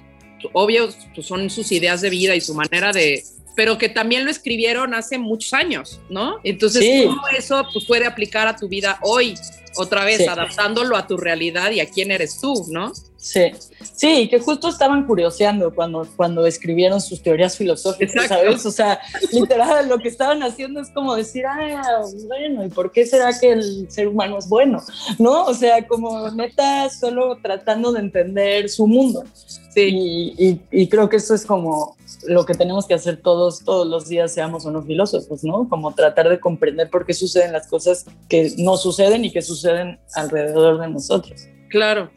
[0.54, 3.24] obvio, pues, son sus ideas de vida y su manera de,
[3.56, 6.38] pero que también lo escribieron hace muchos años, ¿no?
[6.44, 9.36] Entonces, ¿cómo eso pues, puede aplicar a tu vida hoy?
[9.76, 12.92] Otra vez, adaptándolo a tu realidad y a quién eres tú, ¿no?
[13.22, 13.52] Sí,
[13.96, 18.66] sí, que justo estaban curioseando cuando, cuando escribieron sus teorías filosóficas, ¿sabes?
[18.66, 19.02] O sea,
[19.34, 23.52] literal, lo que estaban haciendo es como decir, ah, bueno, ¿y por qué será que
[23.52, 24.82] el ser humano es bueno?
[25.18, 25.44] ¿No?
[25.48, 29.26] O sea, como neta, solo tratando de entender su mundo.
[29.74, 30.34] Sí.
[30.38, 34.08] Y, y creo que eso es como lo que tenemos que hacer todos, todos los
[34.08, 35.68] días, seamos o no filósofos, ¿no?
[35.68, 40.00] Como tratar de comprender por qué suceden las cosas que no suceden y que suceden
[40.16, 41.48] alrededor de nosotros.
[41.70, 42.10] Claro.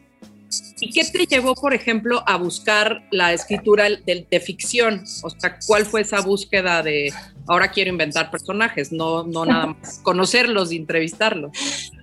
[0.79, 5.03] ¿Y qué te llevó, por ejemplo, a buscar la escritura de, de, ficción?
[5.23, 7.13] O sea, ¿cuál fue esa búsqueda de
[7.47, 11.51] ahora quiero inventar personajes, no, no nada más conocerlos y entrevistarlos?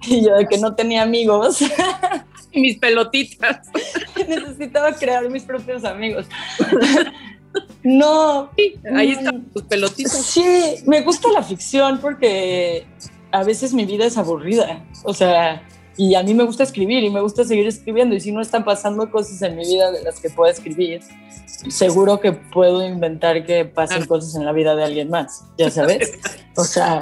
[0.06, 1.58] Y yo de que no tenía amigos.
[2.54, 3.68] mis pelotitas.
[4.28, 6.26] Necesitaba crear mis propios amigos.
[7.82, 8.50] No.
[8.94, 10.24] ahí están tus pelotitas.
[10.24, 12.86] Sí, me gusta la ficción porque
[13.32, 14.84] a veces mi vida es aburrida.
[15.04, 15.62] O sea,
[15.96, 18.14] y a mí me gusta escribir y me gusta seguir escribiendo.
[18.14, 21.03] Y si no están pasando cosas en mi vida de las que puedo escribir,
[21.68, 26.12] seguro que puedo inventar que pasen cosas en la vida de alguien más, ya sabes.
[26.57, 27.00] O sea,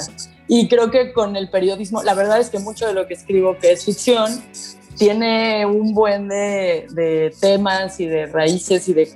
[0.48, 3.56] y creo que con el periodismo, la verdad es que mucho de lo que escribo
[3.58, 4.42] que es ficción,
[4.96, 9.08] tiene un buen de, de temas y de raíces y de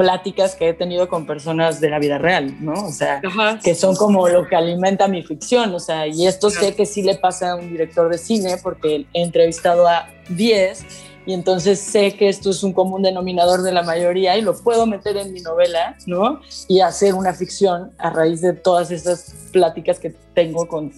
[0.00, 2.72] pláticas que he tenido con personas de la vida real, ¿no?
[2.72, 3.20] O sea,
[3.62, 7.02] que son como lo que alimenta mi ficción, o sea, y esto sé que sí
[7.02, 10.86] le pasa a un director de cine porque he entrevistado a 10
[11.26, 14.86] y entonces sé que esto es un común denominador de la mayoría y lo puedo
[14.86, 16.40] meter en mi novela, ¿no?
[16.66, 20.90] Y hacer una ficción a raíz de todas esas pláticas que tengo con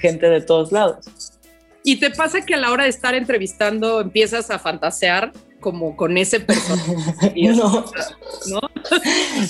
[0.00, 1.06] gente de todos lados.
[1.84, 6.16] ¿Y te pasa que a la hora de estar entrevistando empiezas a fantasear como con
[6.16, 7.32] ese personaje.
[7.54, 7.84] no.
[8.48, 8.60] ¿No?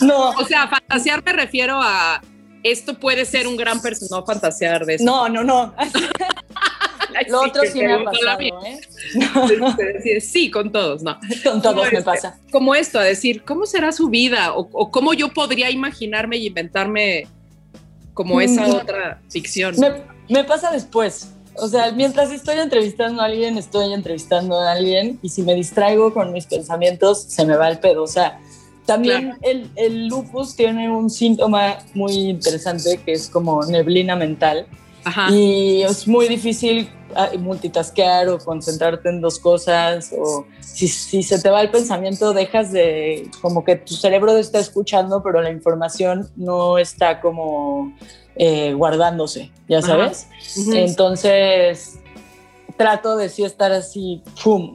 [0.03, 0.31] No.
[0.31, 2.21] O sea, fantasear me refiero a
[2.63, 5.05] esto puede ser un gran personaje, no fantasear de eso.
[5.05, 5.75] No, no, no.
[7.29, 10.21] Lo otro sí me ha pasado, ¿eh?
[10.21, 11.19] Sí, con todos, no.
[11.43, 12.39] Con todos me pasa.
[12.53, 14.53] Como esto, a decir, ¿cómo será su vida?
[14.55, 17.27] O, cómo yo podría imaginarme y inventarme
[18.15, 18.75] como esa mm.
[18.75, 19.75] otra ficción.
[19.79, 21.33] Me, me pasa después.
[21.61, 26.13] O sea, mientras estoy entrevistando a alguien, estoy entrevistando a alguien y si me distraigo
[26.13, 28.03] con mis pensamientos, se me va el pedo.
[28.03, 28.41] O sea,
[28.87, 34.67] también el, el, lupus tiene un síntoma muy interesante que es como neblina mental.
[35.05, 35.31] Ajá.
[35.31, 41.41] Y es muy difícil ah, multitasquear o concentrarte en dos cosas o si, si, se
[41.41, 46.29] te va el pensamiento dejas de como que tu cerebro está escuchando pero la información
[46.37, 47.93] no está como
[48.41, 50.29] eh, guardándose, ya sabes.
[50.73, 51.99] Entonces,
[52.77, 54.23] trato de sí estar así,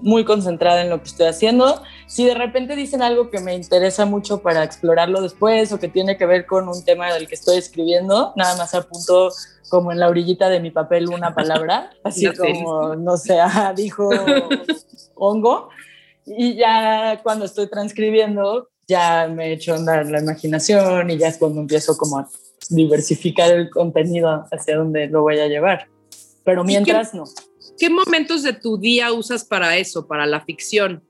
[0.02, 1.82] muy concentrada en lo que estoy haciendo.
[2.14, 6.16] Si de repente dicen algo que me interesa mucho para explorarlo después o que tiene
[6.16, 9.32] que ver con un tema del que estoy escribiendo, nada más apunto
[9.68, 13.40] como en la orillita de mi papel una palabra, así como, no sé,
[13.76, 14.12] dijo
[15.16, 15.70] hongo.
[16.28, 21.40] Y ya cuando estoy transcribiendo, ya me echo a andar la imaginación y ya es
[21.40, 22.30] cuando empiezo como a
[22.70, 25.88] diversificar el contenido hacia donde lo voy a llevar.
[26.44, 27.24] Pero mientras no.
[27.80, 31.02] ¿Qué momentos de tu día usas para eso, para la ficción?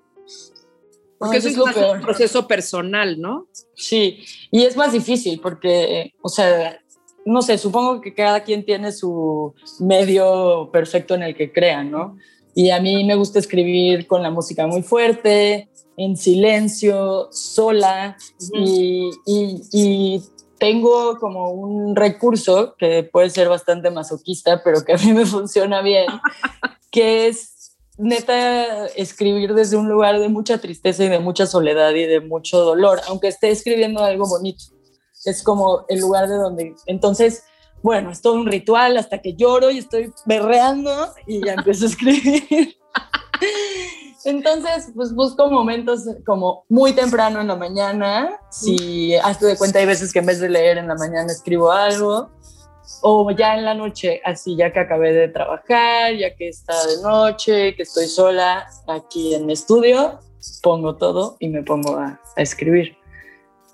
[1.24, 3.48] Porque eso es, un proceso personal, ¿no?
[3.76, 4.20] Sí,
[4.52, 6.80] y es más difícil porque, o sea,
[7.26, 12.18] no sé, supongo que cada quien tiene su medio perfecto en el que crea, ¿no?
[12.56, 18.18] Y a mí me gusta escribir con la música muy fuerte, en silencio, sola,
[18.54, 20.22] y, y,
[20.60, 25.82] tengo como un recurso que puede ser bastante masoquista, pero que a mí me funciona
[25.82, 26.06] bien,
[26.90, 27.53] que es
[28.04, 32.60] neta escribir desde un lugar de mucha tristeza y de mucha soledad y de mucho
[32.60, 34.66] dolor, aunque esté escribiendo algo bonito.
[35.26, 37.44] Es como el lugar de donde, entonces,
[37.82, 40.92] bueno, es todo un ritual hasta que lloro y estoy berreando
[41.28, 42.76] y ya empiezo a escribir.
[44.26, 48.40] Entonces, pues busco momentos como muy temprano en la mañana.
[48.50, 51.72] Si hazte de cuenta, hay veces que en vez de leer en la mañana escribo
[51.72, 52.32] algo.
[53.02, 57.02] O ya en la noche, así ya que acabé de trabajar, ya que está de
[57.02, 60.20] noche, que estoy sola aquí en mi estudio,
[60.62, 63.03] pongo todo y me pongo a, a escribir.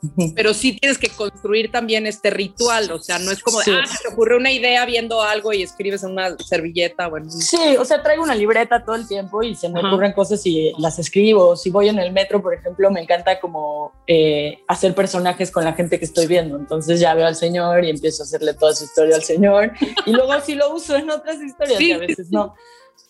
[0.35, 3.83] pero sí tienes que construir también este ritual, o sea, no es como, de, ah,
[4.01, 7.07] te ocurre una idea viendo algo y escribes en una servilleta.
[7.07, 7.29] Bueno.
[7.29, 10.73] Sí, o sea, traigo una libreta todo el tiempo y se me ocurren cosas y
[10.77, 11.55] las escribo.
[11.55, 15.73] Si voy en el metro, por ejemplo, me encanta como eh, hacer personajes con la
[15.73, 16.57] gente que estoy viendo.
[16.57, 19.71] Entonces ya veo al señor y empiezo a hacerle toda su historia al señor
[20.05, 22.55] y luego sí lo uso en otras historias y a veces no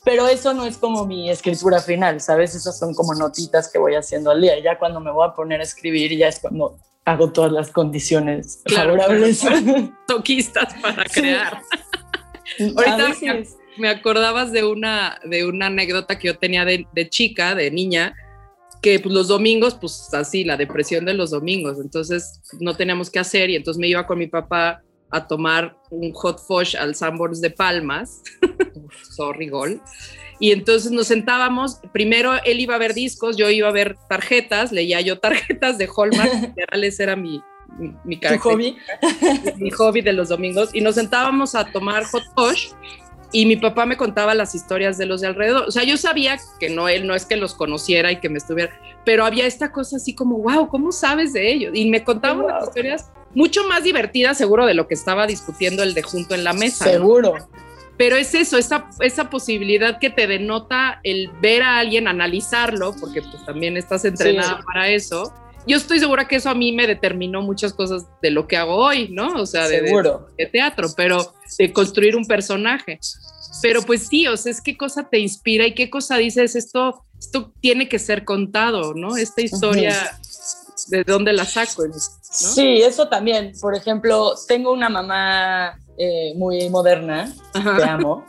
[0.04, 2.56] pero eso no es como mi escritura final, ¿sabes?
[2.56, 4.58] Esas son como notitas que voy haciendo al día.
[4.58, 7.72] Y ya cuando me voy a poner a escribir, ya es cuando hago todas las
[7.72, 9.44] condiciones favorables.
[10.08, 11.62] toquistas para crear.
[12.78, 13.14] Ahorita
[13.78, 18.16] me acordabas de una, de una anécdota que yo tenía de, de chica, de niña,
[18.82, 23.20] que pues, los domingos, pues así, la depresión de los domingos, entonces no teníamos que
[23.20, 24.82] hacer y entonces me iba con mi papá
[25.12, 28.22] a tomar un hot fudge al Sanborns de Palmas,
[29.16, 29.82] sorry, gol.
[30.40, 34.72] Y entonces nos sentábamos, primero él iba a ver discos, yo iba a ver tarjetas,
[34.72, 37.42] leía yo tarjetas de Hallmark, ese era mi,
[37.78, 38.78] mi, mi hobby?
[39.58, 42.74] mi hobby de los domingos, y nos sentábamos a tomar hot fudge
[43.32, 45.66] y mi papá me contaba las historias de los de alrededor.
[45.68, 48.40] O sea, yo sabía que no, él no es que los conociera y que me
[48.40, 48.72] estuviera,
[49.06, 51.72] pero había esta cosa así como, wow, ¿cómo sabes de ellos?
[51.76, 55.94] Y me contaban las historias mucho más divertida seguro de lo que estaba discutiendo el
[55.94, 56.86] de junto en la mesa.
[56.86, 57.36] Seguro.
[57.98, 63.22] Pero es eso, esa, esa posibilidad que te denota el ver a alguien, analizarlo, porque
[63.22, 65.34] pues también estás entrenada para eso,
[65.68, 68.76] yo estoy segura que eso a mí me determinó muchas cosas de lo que hago
[68.76, 69.34] hoy, ¿no?
[69.34, 73.00] O sea, de, de, teatro, pero de construir un personaje.
[73.62, 77.04] Pero pues sí, o sea, es qué cosa te inspira y qué cosa dices, esto,
[77.20, 79.18] esto tiene que ser contado, ¿no?
[79.18, 80.20] Esta historia,
[80.90, 81.84] ¿de dónde la saco?
[82.22, 83.54] Sí, eso también.
[83.60, 88.26] Por ejemplo, tengo una mamá eh, muy moderna, te amo.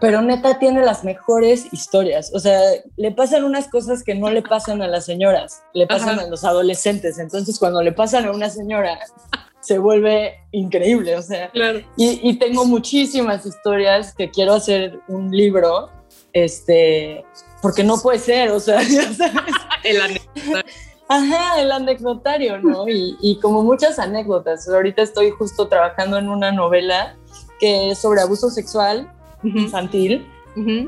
[0.00, 2.30] Pero neta tiene las mejores historias.
[2.34, 2.58] O sea,
[2.96, 6.44] le pasan unas cosas que no le pasan a las señoras, le pasan a los
[6.44, 7.18] adolescentes.
[7.18, 8.98] Entonces, cuando le pasan a una señora,
[9.60, 11.16] se vuelve increíble.
[11.16, 11.50] O sea,
[11.96, 15.90] y, tengo muchísimas historias que quiero hacer un libro,
[16.32, 17.24] este,
[17.60, 19.54] porque no puede ser, o sea, ya sabes.
[19.84, 20.00] el.
[21.08, 22.88] Ajá, el anecdotario, ¿no?
[22.88, 24.68] Y, y como muchas anécdotas.
[24.68, 27.16] Ahorita estoy justo trabajando en una novela
[27.58, 29.10] que es sobre abuso sexual
[29.42, 30.26] infantil.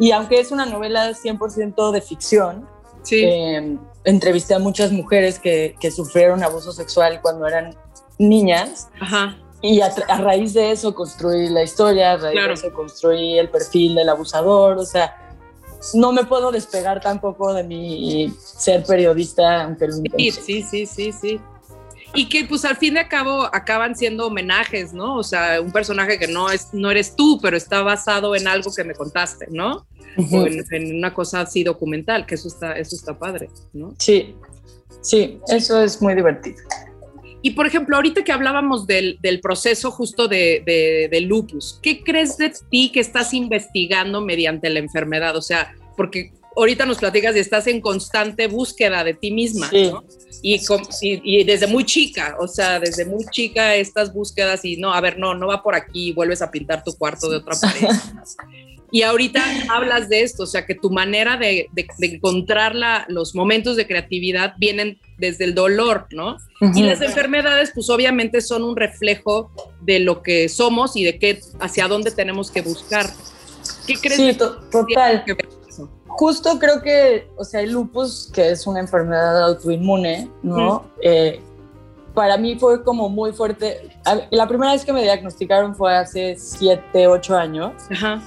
[0.00, 2.66] Y aunque es una novela 100% de ficción,
[3.12, 7.76] em, entrevisté a muchas mujeres que, que, sufrieron abuso sexual cuando eran
[8.18, 8.88] niñas.
[9.62, 13.94] Y a, raíz de eso construí la historia, a raíz de eso construí el perfil
[13.94, 14.78] del abusador.
[14.78, 15.14] O sea,
[15.94, 21.12] no me puedo despegar tampoco de mi ser periodista, aunque lo Sí, sí, sí, sí,
[21.12, 21.40] sí
[22.14, 25.16] y que pues al fin de cabo acaban siendo homenajes, ¿no?
[25.16, 28.72] O sea, un personaje que no, es, no eres tú, pero está basado en algo
[28.74, 29.86] que me contaste, ¿no?
[30.16, 33.94] o en, una cosa así documental, que eso está, eso está padre, ¿no?
[33.98, 34.34] Sí,
[35.02, 36.58] sí, eso es muy divertido.
[37.42, 42.02] Y por ejemplo, ahorita que hablábamos del, del proceso justo de, de, de, lupus, ¿qué
[42.02, 45.36] crees de ti que estás investigando mediante la enfermedad?
[45.36, 50.04] O sea, porque ahorita nos platicas y estás en constante búsqueda de ti misma, ¿no?
[50.42, 50.60] Y,
[51.02, 55.18] y, desde muy chica, o sea, desde muy chica estas búsquedas y no, a ver,
[55.18, 58.02] no, no va por aquí, vuelves a pintar tu cuarto de otra manera.
[58.90, 62.74] y ahorita hablas de esto, o sea, que tu manera de, de, encontrar
[63.08, 66.36] los momentos de creatividad vienen desde el dolor, ¿no?
[66.74, 69.50] Y las enfermedades, pues obviamente son un reflejo
[69.80, 73.06] de lo que somos y de qué, hacia dónde tenemos que buscar.
[73.86, 74.16] ¿Qué crees?
[74.16, 74.38] Sí,
[74.70, 75.24] total
[76.20, 80.84] justo creo que, o sea, el lupus, que es una enfermedad autoinmune, ¿no?
[81.02, 81.40] Eh,
[82.12, 83.88] para mí fue como muy fuerte.
[84.30, 87.72] La primera vez que me diagnosticaron fue hace 7, 8 años.
[87.90, 88.20] Ajá.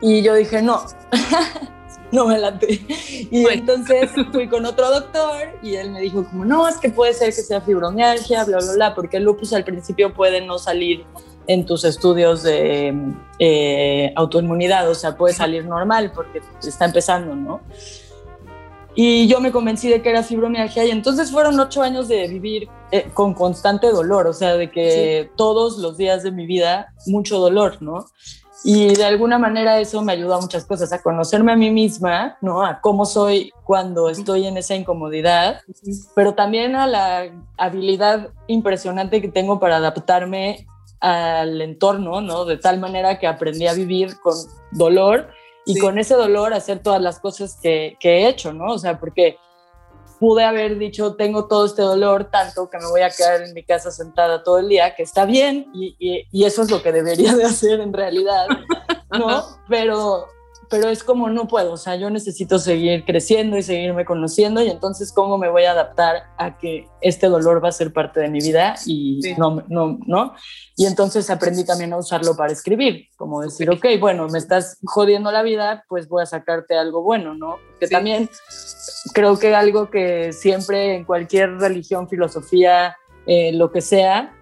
[0.00, 0.84] Y yo dije, no,
[2.12, 2.80] no me late.
[3.30, 7.12] Y entonces fui con otro doctor y él me dijo como, no, es que puede
[7.12, 11.04] ser que sea fibromialgia, bla, bla, bla, porque el lupus al principio puede no salir
[11.48, 12.94] en tus estudios de
[13.38, 17.60] eh, autoinmunidad, o sea, puede salir normal porque está empezando, ¿no?
[18.98, 22.68] Y yo me convencí de que era fibromialgia y entonces fueron ocho años de vivir
[22.90, 27.38] eh, con constante dolor, o sea, de que todos los días de mi vida mucho
[27.38, 28.06] dolor, ¿no?
[28.64, 32.36] Y de alguna manera eso me ayudó a muchas cosas, a conocerme a mí misma,
[32.40, 32.64] ¿no?
[32.64, 35.60] A cómo soy cuando estoy en esa incomodidad,
[36.14, 40.66] pero también a la habilidad impresionante que tengo para adaptarme
[41.00, 42.44] al entorno, ¿no?
[42.44, 44.34] De tal manera que aprendí a vivir con
[44.72, 45.28] dolor
[45.66, 48.72] y con ese dolor hacer todas las cosas que, he hecho, ¿no?
[48.72, 49.36] O sea, porque
[50.18, 53.62] pude haber dicho, tengo todo este dolor, tanto que me voy a quedar en mi
[53.62, 55.96] casa sentada todo el día, que está bien, y,
[56.30, 58.46] y eso es lo que debería de hacer en realidad,
[59.10, 59.42] ¿no?
[59.68, 60.26] Pero
[60.68, 64.68] pero es como no puedo, o sea, yo necesito seguir creciendo y seguirme conociendo y
[64.68, 68.28] entonces cómo me voy a adaptar a que este dolor va a ser parte de
[68.28, 70.34] mi vida y no, no, no.
[70.76, 75.32] Y entonces aprendí también a usarlo para escribir, como decir, ok, bueno, me estás jodiendo
[75.32, 77.56] la vida, pues voy a sacarte algo bueno, ¿no?
[77.80, 78.28] Que también
[79.14, 84.35] creo que algo que siempre en cualquier religión, filosofía, eh, lo que sea,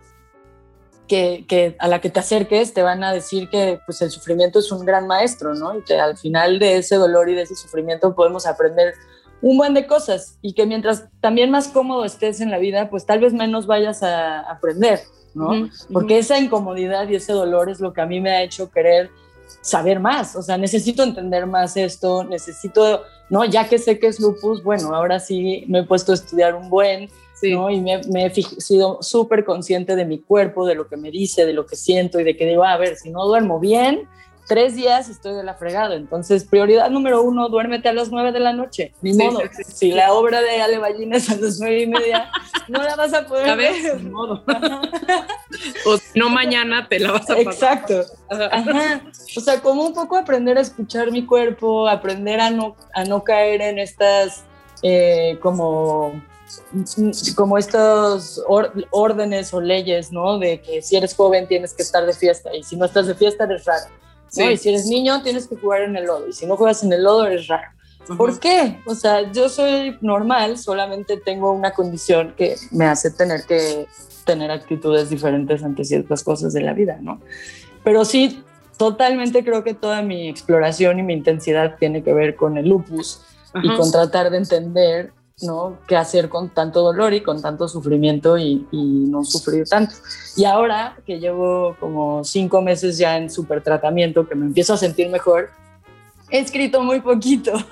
[1.09, 4.73] que, a la que te acerques te van a decir que pues, el sufrimiento es
[4.73, 5.79] un gran maestro, ¿no?
[5.79, 8.95] Y que al final de ese dolor y de ese sufrimiento podemos aprender
[9.43, 13.05] un buen de cosas y que mientras también más cómodo estés en la vida, pues
[13.05, 15.01] tal vez menos vayas a aprender,
[15.35, 15.69] ¿no?
[15.93, 19.11] Porque esa incomodidad y ese dolor es lo que a mí me ha hecho querer
[19.61, 23.45] saber más, o sea, necesito entender más esto, necesito, ¿no?
[23.45, 26.69] Ya que sé que es lupus, bueno, ahora sí me he puesto a estudiar un
[26.69, 27.09] buen,
[27.45, 31.53] y me, he sido súper consciente de mi cuerpo, de lo que me dice, de
[31.53, 34.09] lo que siento y de que digo, a ver, si no duermo bien,
[34.47, 35.95] tres días estoy de la fregada.
[35.95, 38.93] Entonces, prioridad número uno, duérmete a las nueve de la noche.
[39.03, 39.41] Ni modo.
[39.67, 42.31] si la obra de Ale Ballina es a las nueve y media,
[42.69, 44.03] no la vas a poder ver.
[44.03, 44.45] Ni modo.
[45.87, 47.79] o no mañana te la vas a pasar.
[47.79, 48.05] Exacto.
[48.31, 49.03] Ajá.
[49.37, 53.25] O sea, como un poco aprender a escuchar mi cuerpo, aprender a no, a no
[53.25, 54.45] caer en estas
[54.83, 56.13] eh, como
[57.35, 58.41] como estos
[58.91, 60.39] órdenes o leyes, ¿no?
[60.39, 63.15] De que si eres joven tienes que estar de fiesta y si no estás de
[63.15, 63.87] fiesta eres raro.
[64.37, 66.93] Y si eres niño tienes que jugar en el lodo y si no juegas en
[66.93, 67.69] el lodo eres raro.
[68.17, 68.81] ¿Por qué?
[68.85, 73.87] O sea, yo soy normal, solamente tengo una condición que me hace tener que
[74.25, 77.21] tener actitudes diferentes ante ciertas cosas de la vida, ¿no?
[77.83, 78.43] Pero sí,
[78.77, 83.21] totalmente creo que toda mi exploración y mi intensidad tiene que ver con el lupus
[83.63, 85.13] y con tratar de entender
[85.43, 85.79] ¿no?
[85.89, 89.95] qué hacer con tanto dolor y con tanto sufrimiento y, no sufrir tanto.
[90.37, 94.77] Y ahora que llevo como cinco meses ya en super tratamiento, que me empiezo a
[94.77, 95.51] sentir mejor,
[96.31, 97.53] he escrito muy poquito.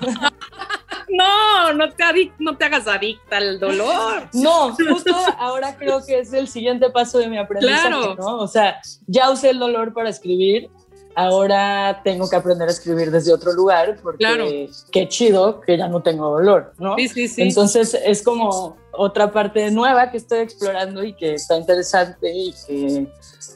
[1.15, 4.29] No, no te, no te hagas adicta al dolor.
[4.33, 8.15] No, justo ahora creo que es el siguiente paso de mi aprendizaje, claro.
[8.15, 8.37] ¿no?
[8.39, 10.71] O sea, ya usé el dolor para escribir,
[11.15, 16.01] ahora tengo que aprender a escribir desde otro lugar porque qué chido que ya no
[16.01, 16.95] tengo dolor, ¿no?
[16.95, 17.41] Sí, sí, sí.
[17.41, 23.07] Entonces es como otra parte nueva que estoy explorando y que está interesante y que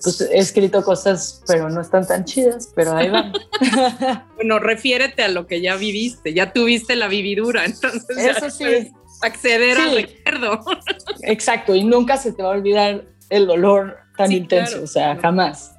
[0.03, 3.33] pues, he escrito cosas, pero no están tan chidas, pero ahí van.
[4.35, 8.91] bueno, refiérete a lo que ya viviste, ya tuviste la vividura, entonces Eso sí.
[9.21, 10.63] acceder al recuerdo.
[11.21, 15.75] Exacto, y nunca se te va a olvidar el dolor tan intenso, o sea, jamás.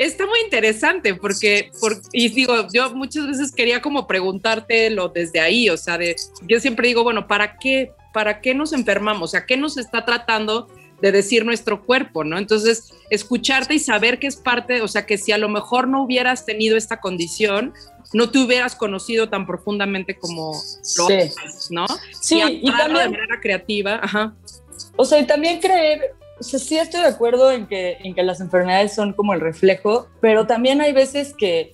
[0.00, 1.70] Está muy interesante porque,
[2.10, 6.16] y digo, yo muchas veces quería como preguntártelo desde ahí, o sea, de,
[6.48, 9.24] yo siempre digo, bueno, ¿para qué, para qué nos enfermamos?
[9.24, 10.68] O sea, ¿qué nos está tratando
[11.02, 12.38] de decir nuestro cuerpo, ¿no?
[12.38, 16.02] Entonces, escucharte y saber que es parte, o sea, que si a lo mejor no
[16.02, 17.74] hubieras tenido esta condición,
[18.14, 20.54] no te hubieras conocido tan profundamente como
[20.96, 21.30] lo sí.
[21.68, 21.86] ¿no?
[22.22, 24.34] Sí, y, también de manera creativa, ajá.
[24.96, 28.22] O sea, y también creer o sea, sí estoy de acuerdo en que, en que
[28.22, 31.72] las enfermedades son como el reflejo, pero también hay veces que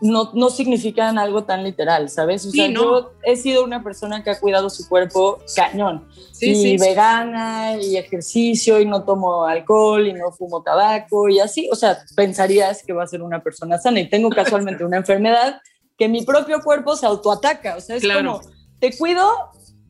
[0.00, 2.46] no, no significan algo tan literal, ¿sabes?
[2.46, 6.06] O sea, yo he sido una persona que ha cuidado su cuerpo cañón.
[6.32, 11.68] Sí, y vegana, y ejercicio, y no tomo alcohol, y no fumo tabaco, y así.
[11.72, 14.00] O sea, pensarías que va a ser una persona sana.
[14.00, 15.60] Y tengo casualmente una enfermedad
[15.96, 17.76] que mi propio cuerpo se autoataca.
[17.76, 18.40] O sea, es como,
[18.78, 19.28] te cuido,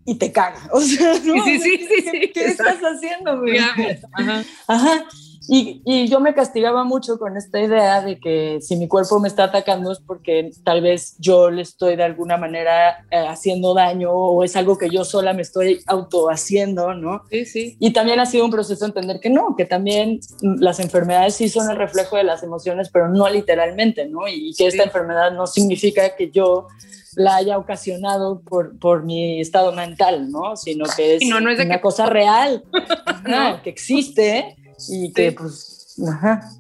[0.05, 0.61] y te caga.
[0.72, 1.44] O sea, ¿no?
[1.44, 3.59] Sí, sí, sí, sí, ¿Qué, estás haciendo, güey?
[3.59, 4.44] Ajá.
[4.66, 5.05] Ajá.
[5.49, 9.28] Y, y, yo me castigaba mucho con esta idea de que si mi cuerpo me
[9.28, 14.11] está atacando es porque tal vez yo le estoy de alguna manera eh, haciendo daño
[14.11, 17.22] o es algo que yo sola me estoy auto haciendo, ¿no?
[17.30, 17.76] Sí, sí.
[17.78, 21.70] Y también ha sido un proceso entender que no, que también las enfermedades sí son
[21.70, 24.26] el reflejo de las emociones, pero no literalmente, ¿no?
[24.28, 26.68] Y que esta enfermedad no significa que yo
[27.16, 30.57] la haya ocasionado por, por mi estado mental, ¿no?
[30.57, 32.64] Sino que es, una cosa real,
[33.62, 34.57] que existe
[34.88, 35.96] y que pues...
[36.08, 36.50] Ajá.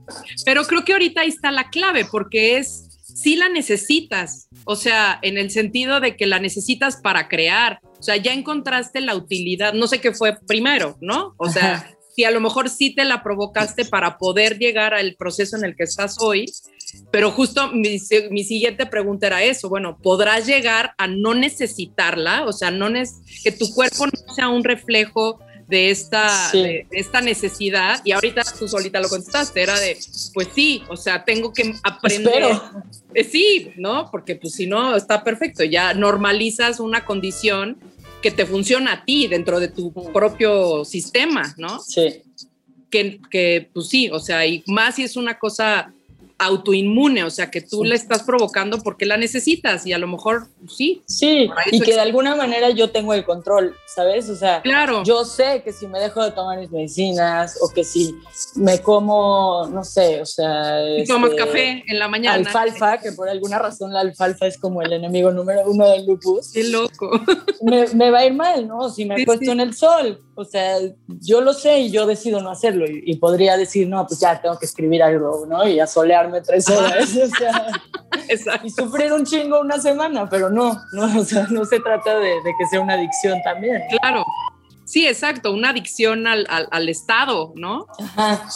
[0.44, 5.18] Pero creo que ahorita ahí está la clave, porque es, si la necesitas, o sea,
[5.22, 9.72] en el sentido de que la necesitas para crear, o sea, ya encontraste la utilidad,
[9.72, 11.34] no sé qué fue primero, ¿no?
[11.38, 15.56] O sea, si a lo mejor sí te la provocaste para poder llegar al proceso
[15.56, 16.46] en el que estás hoy,
[17.10, 22.44] pero justo mi, siguiente pregunta era eso, bueno, ¿podrás llegar a no necesitarla?
[22.44, 22.88] O sea, no
[23.42, 26.52] que tu cuerpo no sea un reflejo de esta,
[26.90, 29.98] esta necesidad y ahorita tú solita lo contestaste, era de,
[30.32, 32.44] pues sí, o sea, tengo que aprender.
[33.14, 34.10] Eh, sí, ¿no?
[34.10, 37.78] Porque pues si no, está perfecto, ya normalizas una condición
[38.22, 41.78] que te funciona a ti dentro de tu propio sistema, ¿no?
[41.80, 42.22] Sí.
[42.90, 45.92] Que, que pues sí, o sea, y más si es una cosa
[46.38, 50.48] autoinmune, o sea, que tú le estás provocando porque la necesitas y a lo mejor
[50.60, 51.02] pues, sí.
[51.06, 54.28] Sí, y que de alguna manera yo tengo el control, ¿sabes?
[54.28, 55.02] O sea, claro.
[55.04, 58.14] yo sé que si me dejo de tomar mis medicinas o que si
[58.56, 60.98] me como, no sé, o sea...
[60.98, 62.36] Y tomas este, café en la mañana.
[62.36, 66.52] Alfalfa, que por alguna razón la alfalfa es como el enemigo número uno del lupus.
[66.52, 67.10] Qué loco.
[67.62, 68.90] Me, va a ir mal, ¿no?
[68.90, 70.20] Si me he puesto en el sol.
[70.34, 70.76] O sea,
[71.06, 74.40] yo lo sé y yo decido no hacerlo y, y podría decir, no, pues ya
[74.40, 75.66] tengo que escribir algo, ¿no?
[75.66, 77.14] Y asolearme tres horas,
[78.62, 82.36] y sufrir un chingo una semana, pero no, no, o sea, no se trata de,
[82.58, 83.82] que sea una adicción también.
[84.00, 84.24] Claro,
[84.84, 87.86] sí, exacto, una adicción al, al, Estado, ¿no?
[87.98, 88.46] Ajá.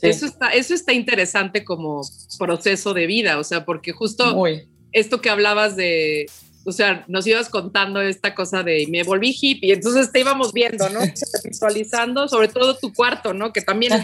[0.00, 2.02] Eso, está, eso está interesante como
[2.38, 4.44] proceso de vida, o sea, porque justo
[4.92, 6.26] esto que hablabas de,
[6.68, 10.86] o sea, nos ibas contando esta cosa de me volví hippie, entonces te íbamos viendo,
[10.90, 11.00] ¿no?
[11.44, 13.54] Visualizando, sobre todo tu cuarto, ¿no?
[13.54, 13.94] Que también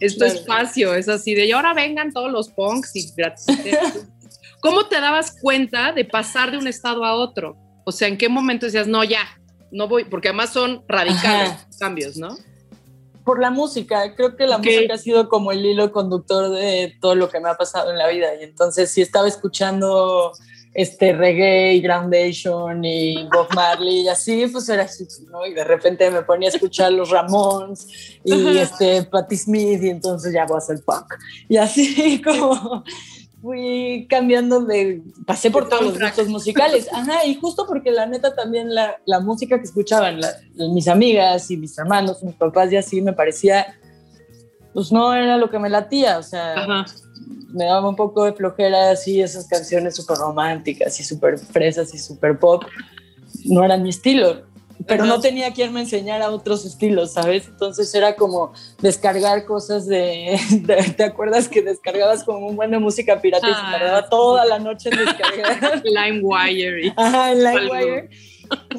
[0.00, 3.12] es, tu espacio, es así de, y ahora vengan todos los punks y...
[4.60, 7.56] ¿Cómo te dabas cuenta de pasar de un estado a otro?
[7.84, 9.22] O sea, ¿en qué momento decías, no, ya,
[9.70, 10.02] no voy?
[10.02, 12.36] Porque además son radicales cambios, ¿no?
[13.24, 17.14] Por la música, creo que la música ha sido como el hilo conductor de todo
[17.14, 18.34] lo que me ha pasado en la vida.
[18.40, 20.32] Y entonces, si estaba escuchando
[20.78, 25.44] este reggae y Groundation y Bob Marley y así, pues era así, ¿no?
[25.44, 27.88] Y de repente me ponía a escuchar los Ramones
[28.22, 31.14] y este Patti Smith y entonces ya voy a hacer punk.
[31.48, 32.84] Y así como,
[33.42, 38.36] fui cambiando de, pasé por todos los gustos musicales, ajá, y justo porque la neta
[38.36, 40.20] también la, la música que escuchaban
[40.54, 43.80] mis amigas y mis hermanos, mis papás y así me parecía,
[44.72, 46.84] pues no era lo que me latía, o sea,
[47.48, 51.98] me daba un poco de flojera así esas canciones súper románticas y súper fresas y
[51.98, 52.64] súper pop,
[53.44, 54.48] no eran mi estilo
[54.86, 57.48] pero no tenía quien me enseñara otros estilos, ¿sabes?
[57.48, 60.38] Entonces era como descargar cosas de,
[60.96, 64.44] ¿te acuerdas que descargabas como un buen de música pirata y se tardaba ah, toda
[64.44, 65.82] la noche en descargar?
[65.84, 66.92] LimeWire.
[66.96, 68.10] Ajá, LimeWire.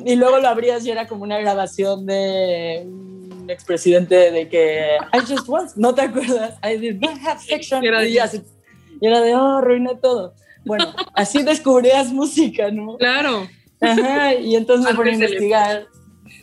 [0.06, 2.88] Y luego lo abrías y era como una grabación de
[3.50, 6.58] un expresidente de que I just was, ¿no te acuerdas?
[6.64, 7.84] I did not have section.
[7.84, 8.18] Y era, y,
[9.02, 10.34] era de, oh, arruiné todo.
[10.66, 12.98] Bueno, así descubrías música, ¿no?
[12.98, 13.48] Claro.
[13.82, 15.88] Ajá, y entonces me ponía a investigar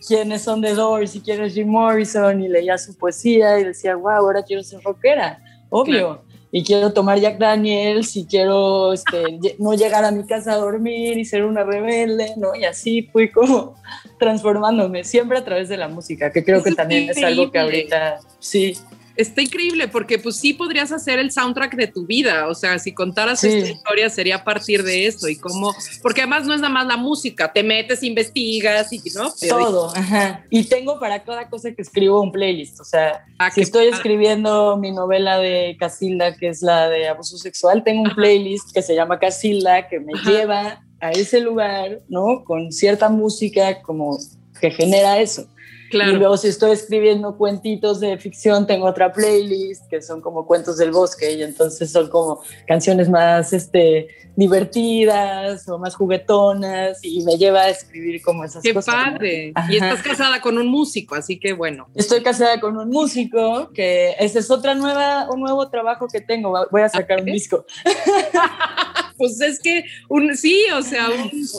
[0.06, 3.94] quiénes son The Doors y quién es Jim Morrison y leía su poesía y decía,
[3.94, 5.38] wow, ahora quiero ser rockera,
[5.68, 6.24] obvio.
[6.52, 11.18] Y quiero tomar Jack Daniels y quiero este, no llegar a mi casa a dormir
[11.18, 12.54] y ser una rebelde, ¿no?
[12.54, 13.74] Y así fui como
[14.18, 18.20] transformándome, siempre a través de la música, que creo que también es algo que ahorita,
[18.38, 18.76] sí,
[19.16, 22.92] está increíble porque pues sí podrías hacer el soundtrack de tu vida, o sea, si
[22.92, 26.72] contaras esta historia sería a partir de eso y cómo, porque además no es nada
[26.72, 29.32] más la música, te metes, investigas y no.
[29.48, 30.44] Todo, ajá.
[30.50, 34.76] Y tengo para cada cosa que escribo un playlist, o sea, ah, si estoy escribiendo
[34.76, 38.94] mi novela de Casilda, que es la de abuso sexual, tengo un playlist que se
[38.94, 42.44] llama Casilda, que me lleva a ese lugar, ¿no?
[42.44, 44.18] Con cierta música como
[44.60, 45.46] que genera eso.
[45.90, 50.76] Y luego si estoy escribiendo cuentitos de ficción, tengo otra playlist que son como cuentos
[50.78, 57.36] del bosque y entonces son como canciones más este, divertidas o más juguetonas y me
[57.36, 58.84] lleva a escribir como esas cosas.
[58.84, 59.52] ¡Qué padre!
[59.70, 61.88] Y estás casada con un músico, así que bueno.
[61.94, 66.66] Estoy casada con un músico, que ese es otra nueva, un nuevo trabajo que tengo.
[66.70, 67.64] Voy a sacar un disco.
[69.16, 71.06] pues es que un, sí, o sea,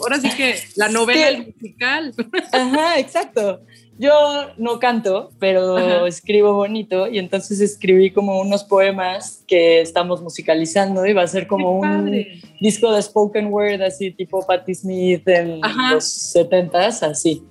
[0.01, 2.13] ahora sí que la novela musical.
[2.51, 3.61] Ajá, exacto.
[3.99, 11.05] Yo no canto, pero escribo bonito y entonces escribí como unos poemas que estamos musicalizando
[11.05, 12.25] y va a ser como un
[12.59, 17.43] disco de spoken word así tipo Patti Smith en los 70s, así.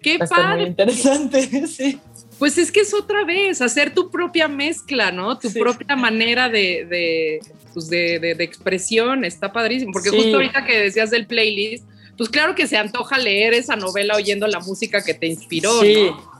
[0.00, 0.56] Qué padre.
[0.56, 1.98] muy interesante, sí.
[2.38, 5.38] Pues es que es otra vez, hacer tu propia mezcla, ¿no?
[5.38, 7.38] Tu propia manera de,
[7.74, 11.84] pues de, de, expresión, está padrísimo, porque justo ahorita que decías del playlist,
[12.20, 16.30] pues claro que se antoja leer esa novela oyendo la música que te inspiró, ¿no?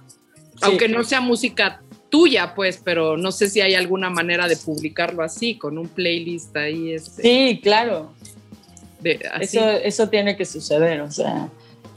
[0.60, 5.22] Aunque no sea música tuya, pues, pero no sé si hay alguna manera de publicarlo
[5.22, 6.92] así, con un playlist ahí.
[6.92, 8.12] Este, sí, claro.
[9.40, 11.48] Eso, eso tiene que suceder, o sea.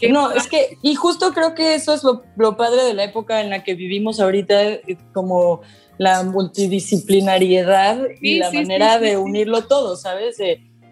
[0.09, 3.41] No, es que, y justo creo que eso es lo, lo, padre de la época
[3.41, 5.61] en la que vivimos ahorita, eh, como
[5.97, 10.37] la multidisciplinariedad y la manera de unirlo todo, ¿sabes?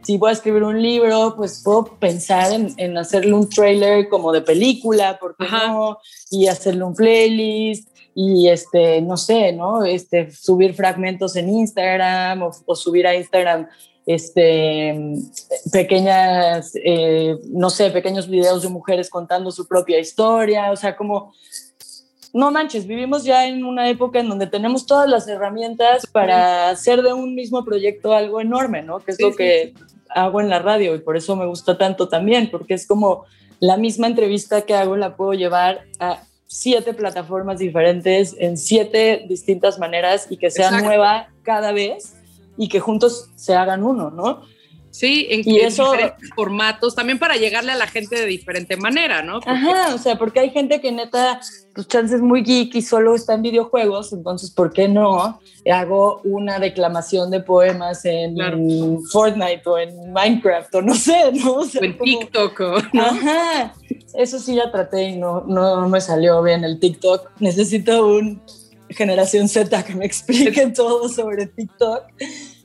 [0.04, 4.42] Si voy a escribir un libro, pues puedo pensar en, hacerle un trailer como de
[4.42, 5.98] película, ¿por qué no?
[6.30, 9.86] Y hacerle un playlist y este, no sé, ¿no?
[9.86, 13.68] Este, subir fragmentos en Instagram o, subir a Instagram
[14.06, 15.14] este,
[15.72, 21.34] pequeñas, eh, no sé, pequeños videos de mujeres contando su propia historia, o sea, como
[22.34, 27.02] no manches, vivimos ya en una época en donde tenemos todas las herramientas para hacer
[27.02, 29.00] de un mismo proyecto algo enorme, ¿no?
[29.00, 29.74] Que es lo que
[30.10, 33.26] hago en la radio y por eso me gusta tanto también, porque es como
[33.60, 39.80] la misma entrevista que hago la puedo llevar a siete plataformas diferentes en siete distintas
[39.80, 42.16] maneras y que sea nueva cada vez
[42.58, 44.42] y que juntos se hagan uno, ¿no?
[44.92, 49.24] Sí, en, y eso, diferentes formatos, también para llegarle a la gente de diferente manera,
[49.24, 49.40] ¿no?
[49.46, 51.40] Ajá, o sea, porque hay gente que neta,
[51.74, 55.40] pues chances muy geek y solo está en videojuegos, entonces, ¿por qué no
[55.72, 58.36] hago una declamación de poemas en,
[59.12, 61.54] Fortnite o en Minecraft o no sé, ¿no?
[61.54, 62.60] O, en TikTok,
[62.94, 63.02] ¿no?
[63.02, 63.74] Ajá,
[64.14, 67.32] eso sí ya traté y no, no me salió bien el TikTok.
[67.40, 68.42] Necesito un
[68.94, 72.04] generación Z que me explique todo sobre TikTok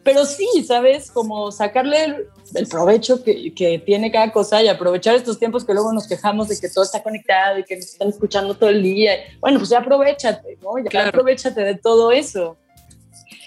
[0.07, 1.11] pero sí, ¿sabes?
[1.11, 5.93] Como sacarle el, provecho que, que, tiene cada cosa y aprovechar estos tiempos que luego
[5.93, 9.15] nos quejamos de que todo está conectado y que nos están escuchando todo el día.
[9.41, 10.75] Bueno, pues ya aprovechate, ¿no?
[10.93, 12.57] Ya aprovechate de todo eso.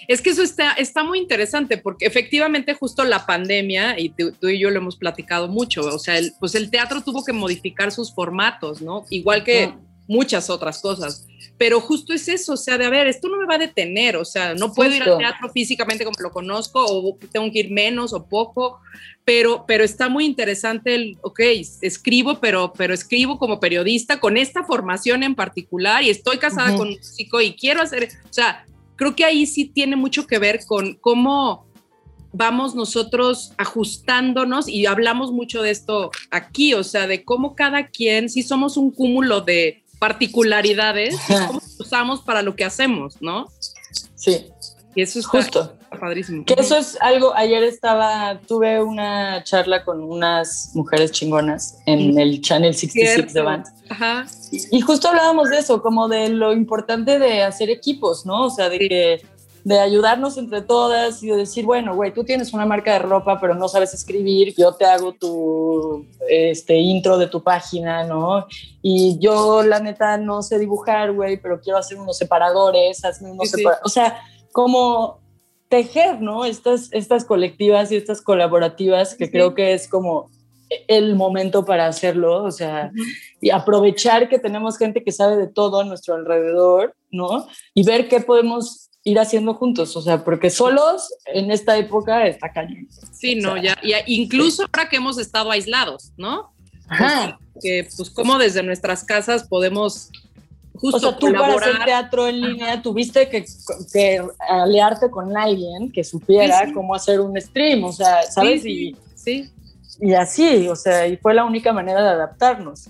[0.09, 4.59] Es que eso está, está muy interesante porque efectivamente justo la pandemia, y tú, y
[4.59, 8.13] yo lo hemos platicado mucho, o sea, el, pues el teatro tuvo que modificar sus
[8.13, 9.05] formatos, ¿no?
[9.09, 9.73] Igual que
[10.09, 11.25] muchas otras cosas.
[11.57, 14.17] Pero justo es eso, o sea, de a ver, esto no me va a detener,
[14.17, 17.71] o sea, no puedo ir al teatro físicamente como lo conozco, o tengo que ir
[17.71, 18.79] menos o poco,
[19.23, 21.39] pero, pero está muy interesante el, ok,
[21.81, 26.87] escribo, pero, pero escribo como periodista con esta formación en particular y estoy casada con
[26.87, 30.61] un músico y quiero hacer, o sea, creo que ahí sí tiene mucho que ver
[30.65, 31.67] con cómo
[32.31, 38.29] vamos nosotros ajustándonos y hablamos mucho de esto aquí, o sea, de cómo cada quien,
[38.29, 43.47] si somos un cúmulo de particularidades, cómo usamos para lo que hacemos, ¿no?
[44.15, 44.47] Sí.
[44.95, 45.75] Y eso es justo.
[45.99, 46.45] Padrísimo.
[46.45, 52.41] Que eso es algo, ayer estaba, tuve una charla con unas mujeres chingonas en el
[52.41, 53.65] Channel 66 de Band.
[53.89, 54.27] Ajá.
[54.51, 58.45] Y, justo hablábamos de eso, como de lo importante de hacer equipos, ¿no?
[58.45, 59.25] O sea, de que
[59.63, 63.39] de ayudarnos entre todas y de decir, bueno, güey, tú tienes una marca de ropa,
[63.39, 68.45] pero no sabes escribir, yo te hago tu este, intro de tu página, ¿no?
[68.81, 73.49] Y yo, la neta, no sé dibujar, güey, pero quiero hacer unos separadores, hazme unos
[73.49, 73.85] separadores.
[73.85, 75.19] O sea, como
[75.69, 76.45] tejer, ¿no?
[76.45, 80.29] Estas, estas colectivas y estas colaborativas que creo que es como
[80.87, 82.91] el momento para hacerlo, o sea,
[83.41, 87.47] y aprovechar que tenemos gente que sabe de todo a nuestro alrededor, ¿no?
[87.73, 92.51] Y ver qué podemos ir haciendo juntos, o sea, porque solos en esta época está
[92.51, 92.87] cañón.
[93.11, 96.51] Sí, no, ya, y incluso ahora que hemos estado aislados, ¿no?
[96.87, 97.39] Ajá.
[97.61, 100.09] que pues como desde nuestras casas podemos
[100.73, 103.45] justo o sea, tú para hacer teatro en línea tuviste que,
[103.93, 108.63] que, aliarte con alguien que supiera cómo hacer un stream, o sea, ¿sabes?
[108.63, 109.51] Sí,
[109.99, 112.89] y así, o sea, y fue la única manera de adaptarnos.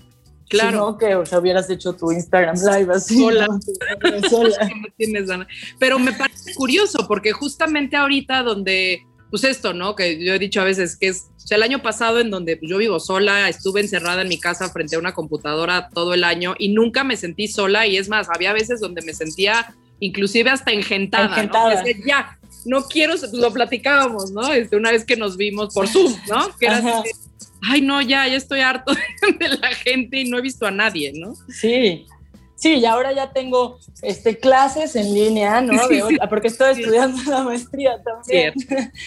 [0.50, 0.98] Claro.
[0.98, 3.16] que o sea, hubieras hecho tu Instagram Live así.
[3.16, 3.46] Sola.
[5.78, 9.94] Pero me parece curioso porque justamente ahorita donde, pues esto, ¿no?
[9.94, 12.56] Que yo he dicho a veces que es, o sea, el año pasado en donde
[12.56, 16.24] pues, yo vivo sola, estuve encerrada en mi casa frente a una computadora todo el
[16.24, 20.50] año y nunca me sentí sola y es más, había veces donde me sentía inclusive
[20.50, 21.80] hasta engentada, engentada.
[21.84, 21.90] ¿no?
[22.04, 24.52] ya, no quiero, lo platicábamos, ¿no?
[24.52, 26.56] Este, una vez que nos vimos por Zoom, ¿no?
[26.58, 26.82] Que era
[27.68, 28.92] ay, no, ya, ya estoy harto
[29.38, 31.34] de la gente y no he visto a nadie, ¿no?
[31.48, 32.06] Sí.
[32.60, 35.80] Sí, y ahora ya tengo este, clases en línea, ¿no?
[36.28, 38.52] porque estoy estudiando la maestría también.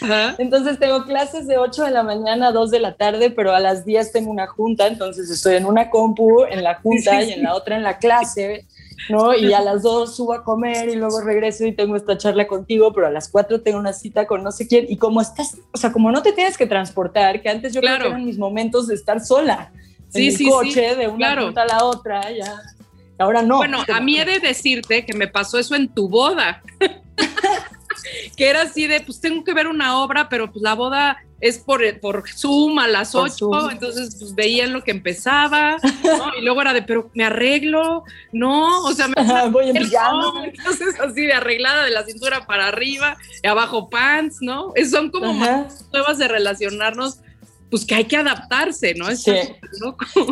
[0.39, 3.59] Entonces tengo clases de 8 de la mañana a 2 de la tarde, pero a
[3.59, 7.43] las 10 tengo una junta, entonces estoy en una compu, en la junta y en
[7.43, 8.65] la otra en la clase.
[9.09, 9.33] ¿No?
[9.33, 12.93] Y a las dos subo a comer y luego regreso y tengo esta charla contigo,
[12.93, 14.85] pero a las cuatro tengo una cita con no sé quién.
[14.89, 17.97] Y como estás, o sea, como no te tienes que transportar, que antes yo creo
[17.99, 19.71] que eran mis momentos de estar sola.
[20.09, 21.53] Sí, en sí, coche, de una claro.
[21.55, 22.61] a la otra, ya.
[23.17, 23.57] Ahora no.
[23.57, 26.61] Bueno, a mí he de decirte que me pasó eso en tu boda.
[28.35, 31.57] que era así de, pues tengo que ver una obra, pero pues la boda es
[31.57, 35.75] por, por Zoom a las 8, entonces pues, veían lo que empezaba,
[36.39, 40.45] y luego era de, pero me arreglo, no, o sea, me voy en pijama.
[40.45, 44.73] entonces así de arreglada de la cintura para arriba, y abajo pants, ¿no?
[44.89, 45.33] son como
[45.91, 47.19] nuevas de relacionarnos
[47.73, 49.07] pues que hay que adaptarse, ¿no?
[49.15, 49.31] Sí.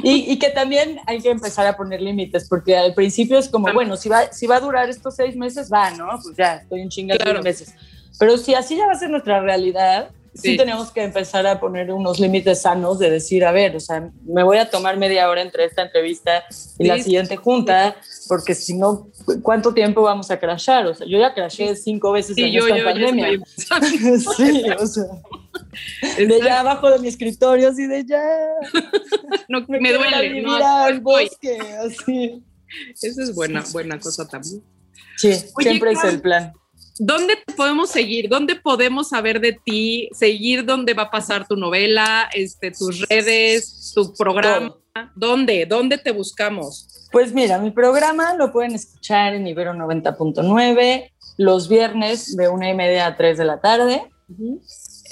[0.04, 3.74] Y, y, que también hay que empezar a poner límites, porque al principio es como,
[3.74, 6.08] bueno, si va, si va a durar estos seis meses, va, ¿no?
[6.22, 7.42] Pues ya, estoy en chinga claro.
[7.42, 7.74] meses.
[8.20, 10.56] Pero si así ya va a ser nuestra realidad, sí.
[10.56, 14.44] tenemos que empezar a poner unos límites sanos de decir, a ver, o sea, me
[14.44, 16.44] voy a tomar media hora entre esta entrevista
[16.78, 17.96] y la siguiente junta,
[18.28, 19.08] porque si no,
[19.42, 20.86] ¿cuánto tiempo vamos a crashar?
[20.86, 23.40] O sea, yo ya crashé cinco veces en esta pandemia.
[24.38, 25.06] sí, o sea,
[26.18, 28.24] de ya abajo de mi escritorio, así de ya.
[29.48, 30.42] No, me, duele.
[30.42, 32.44] No, al bosque, así.
[33.02, 34.64] Esa es buena, buena cosa también.
[35.18, 36.54] Sí, siempre es el plan.
[37.00, 38.30] ¿Dónde te podemos seguir?
[38.30, 40.10] ¿Dónde podemos saber de ti?
[40.14, 44.76] Seguir dónde va a pasar tu novela, este, tus redes, tu programa.
[45.16, 45.66] ¿Dónde?
[45.66, 47.10] ¿Dónde te buscamos?
[47.12, 52.74] Pues mira, mi programa lo pueden escuchar en Ibero 90.9 los viernes de una y
[52.74, 54.04] media a 3 de la tarde.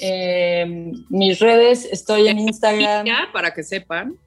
[0.02, 3.06] Em, mis redes, estoy en Instagram.
[3.34, 4.18] Para que sepan.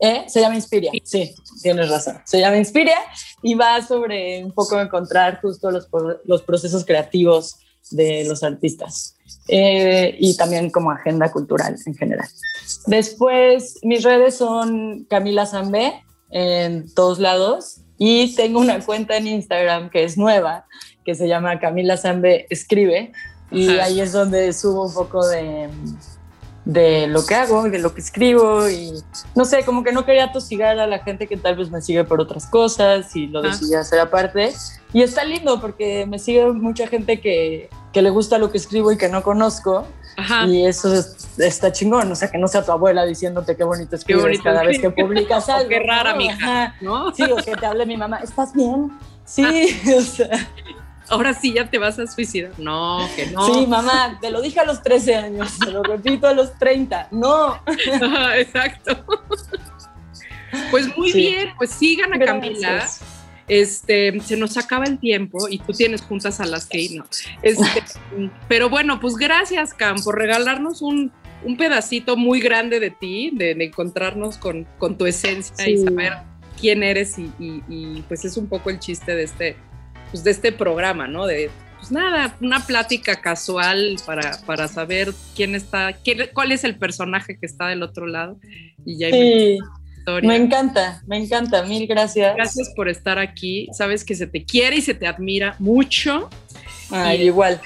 [0.00, 0.24] ¿Eh?
[0.26, 2.18] Se llama Inspiria, sí, tienes razón.
[2.24, 2.98] Se llama Inspiria
[3.42, 5.88] y va sobre un poco encontrar justo los,
[6.24, 7.56] los procesos creativos
[7.90, 9.16] de los artistas
[9.48, 12.28] eh, y también como agenda cultural en general.
[12.86, 19.90] Después, mis redes son Camila Zambé en todos lados y tengo una cuenta en Instagram
[19.90, 20.66] que es nueva,
[21.04, 23.12] que se llama Camila Zambe Escribe
[23.50, 25.70] y ahí es donde subo un poco de
[26.64, 28.92] de lo que hago, de lo que escribo y
[29.34, 32.04] no sé, como que no quería tosigar a la gente que tal vez me sigue
[32.04, 34.52] por otras cosas y lo decidí hacer aparte.
[34.92, 38.92] Y está lindo porque me sigue mucha gente que, que le gusta lo que escribo
[38.92, 39.86] y que no conozco.
[40.46, 40.94] Y eso
[41.38, 44.78] está chingón, o sea, que no sea tu abuela diciéndote qué bonito escribes cada vez
[44.78, 45.68] que publicas algo.
[45.68, 47.12] qué rara, mija, ¿no?
[47.12, 48.92] Sí, o que te hable mi mamá, ¿estás bien?
[49.24, 49.44] Sí,
[49.98, 50.48] o sea,
[51.08, 52.52] ahora sí ya te vas a suicidar.
[52.58, 53.46] No, que no.
[53.46, 57.08] Sí, mamá, te lo dije a los 13 años, te lo repito a los 30.
[57.10, 57.60] No.
[58.36, 59.04] exacto.
[60.70, 62.86] Pues muy bien, pues sigan a Camila.
[63.46, 67.04] Este, se nos acaba el tiempo y tú tienes juntas a las que no.
[67.42, 67.82] Este,
[68.48, 71.12] pero bueno, pues gracias, Cam, por regalarnos un,
[71.44, 76.14] un pedacito muy grande de ti, de, encontrarnos con, con, tu esencia y saber
[76.58, 79.56] quién eres y, y, pues es un poco el chiste de este,
[80.10, 81.26] pues de este programa, ¿no?
[81.26, 86.76] De, pues nada, una plática casual para, para saber quién está, quién, cuál es el
[86.78, 88.38] personaje que está del otro lado.
[88.86, 89.58] Y ya sí.
[90.22, 92.34] Me encanta, me encanta, mil gracias.
[92.36, 93.68] Gracias por estar aquí.
[93.72, 96.28] Sabes que se te quiere y se te admira mucho.
[96.90, 97.60] Ay, igual.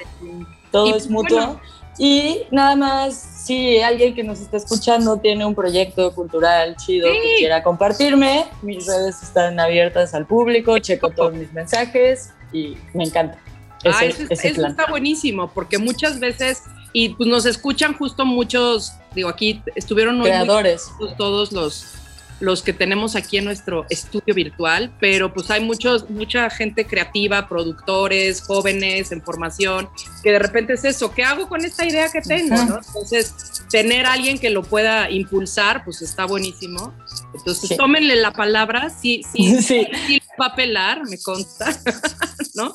[0.70, 1.61] Todo es mutuo.
[1.99, 7.37] Y nada más, si alguien que nos está escuchando tiene un proyecto cultural chido que
[7.39, 13.39] quiera compartirme, mis redes están abiertas al público, checo todos mis mensajes y me encanta.
[13.85, 19.61] ah, eso, está buenísimo, porque muchas veces, y pues nos escuchan justo muchos, digo, aquí
[19.75, 20.89] estuvieron creadores.
[21.17, 21.98] todos los
[22.41, 27.49] los que tenemos aquí en nuestro estudio virtual, pero pues hay muchos, mucha gente creativa,
[27.49, 29.89] productores, jóvenes en formación,
[30.22, 32.57] que de repente es eso, ¿qué hago con esta idea que tengo?
[32.57, 33.34] Entonces,
[33.70, 36.95] tener a alguien que lo pueda impulsar, pues está buenísimo.
[37.34, 41.66] Entonces, tómenle la palabra, sí, sí, sí, sí va a pelar, me consta,
[42.59, 42.75] ¿no?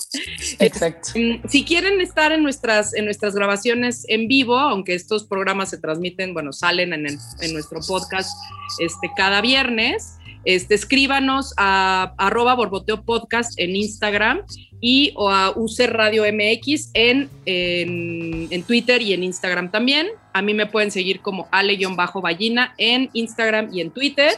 [0.60, 1.10] Exacto.
[1.16, 5.78] Mm, si quieren estar en nuestras, en nuestras grabaciones en vivo, aunque estos programas se
[5.78, 8.32] transmiten, bueno, salen en, en nuestro podcast
[8.80, 14.42] este, cada viernes, este, escríbanos a arroba borboteo podcast en Instagram
[14.82, 20.08] y o a UC Radio MX en, en, en, Twitter y en Instagram también.
[20.34, 24.34] A mí me pueden seguir como ale-ballina en Instagram y en Twitter.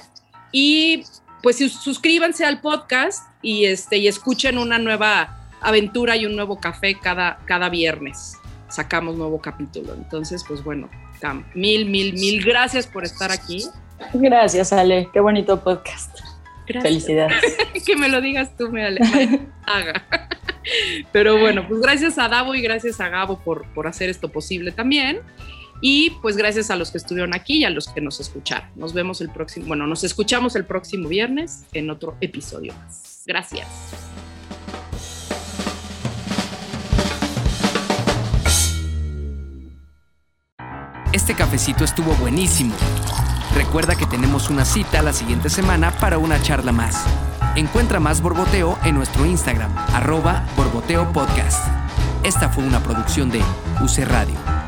[0.52, 1.04] Y
[1.46, 6.98] pues suscríbanse al podcast y, este, y escuchen una nueva aventura y un nuevo café
[7.00, 8.39] cada, cada viernes.
[8.68, 9.93] Sacamos nuevo capítulo.
[9.93, 10.89] Entonces, pues bueno,
[11.54, 13.64] mil, mil, mil gracias por estar aquí.
[14.16, 15.08] Gracias, Ale.
[15.14, 16.18] Qué bonito podcast.
[16.66, 17.56] Felicidades.
[17.86, 19.02] que me lo digas tú, me Ale.
[19.68, 20.04] Haga.
[21.12, 24.72] Pero bueno, pues gracias a Davo y gracias a Gabo por, por hacer esto posible
[24.72, 25.20] también.
[25.82, 28.69] Y pues gracias a los que estuvieron aquí y a los que nos escucharon.
[28.76, 33.23] Nos vemos el próximo, bueno, nos escuchamos el próximo viernes en otro episodio más.
[33.26, 33.67] Gracias.
[41.11, 42.76] Este cafecito estuvo buenísimo.
[43.55, 47.05] Recuerda que tenemos una cita la siguiente semana para una charla más.
[47.55, 51.65] Encuentra más Borboteo en nuestro Instagram, arroba Borboteo Podcast.
[52.23, 53.39] Esta fue una producción de
[53.82, 54.64] UC Radio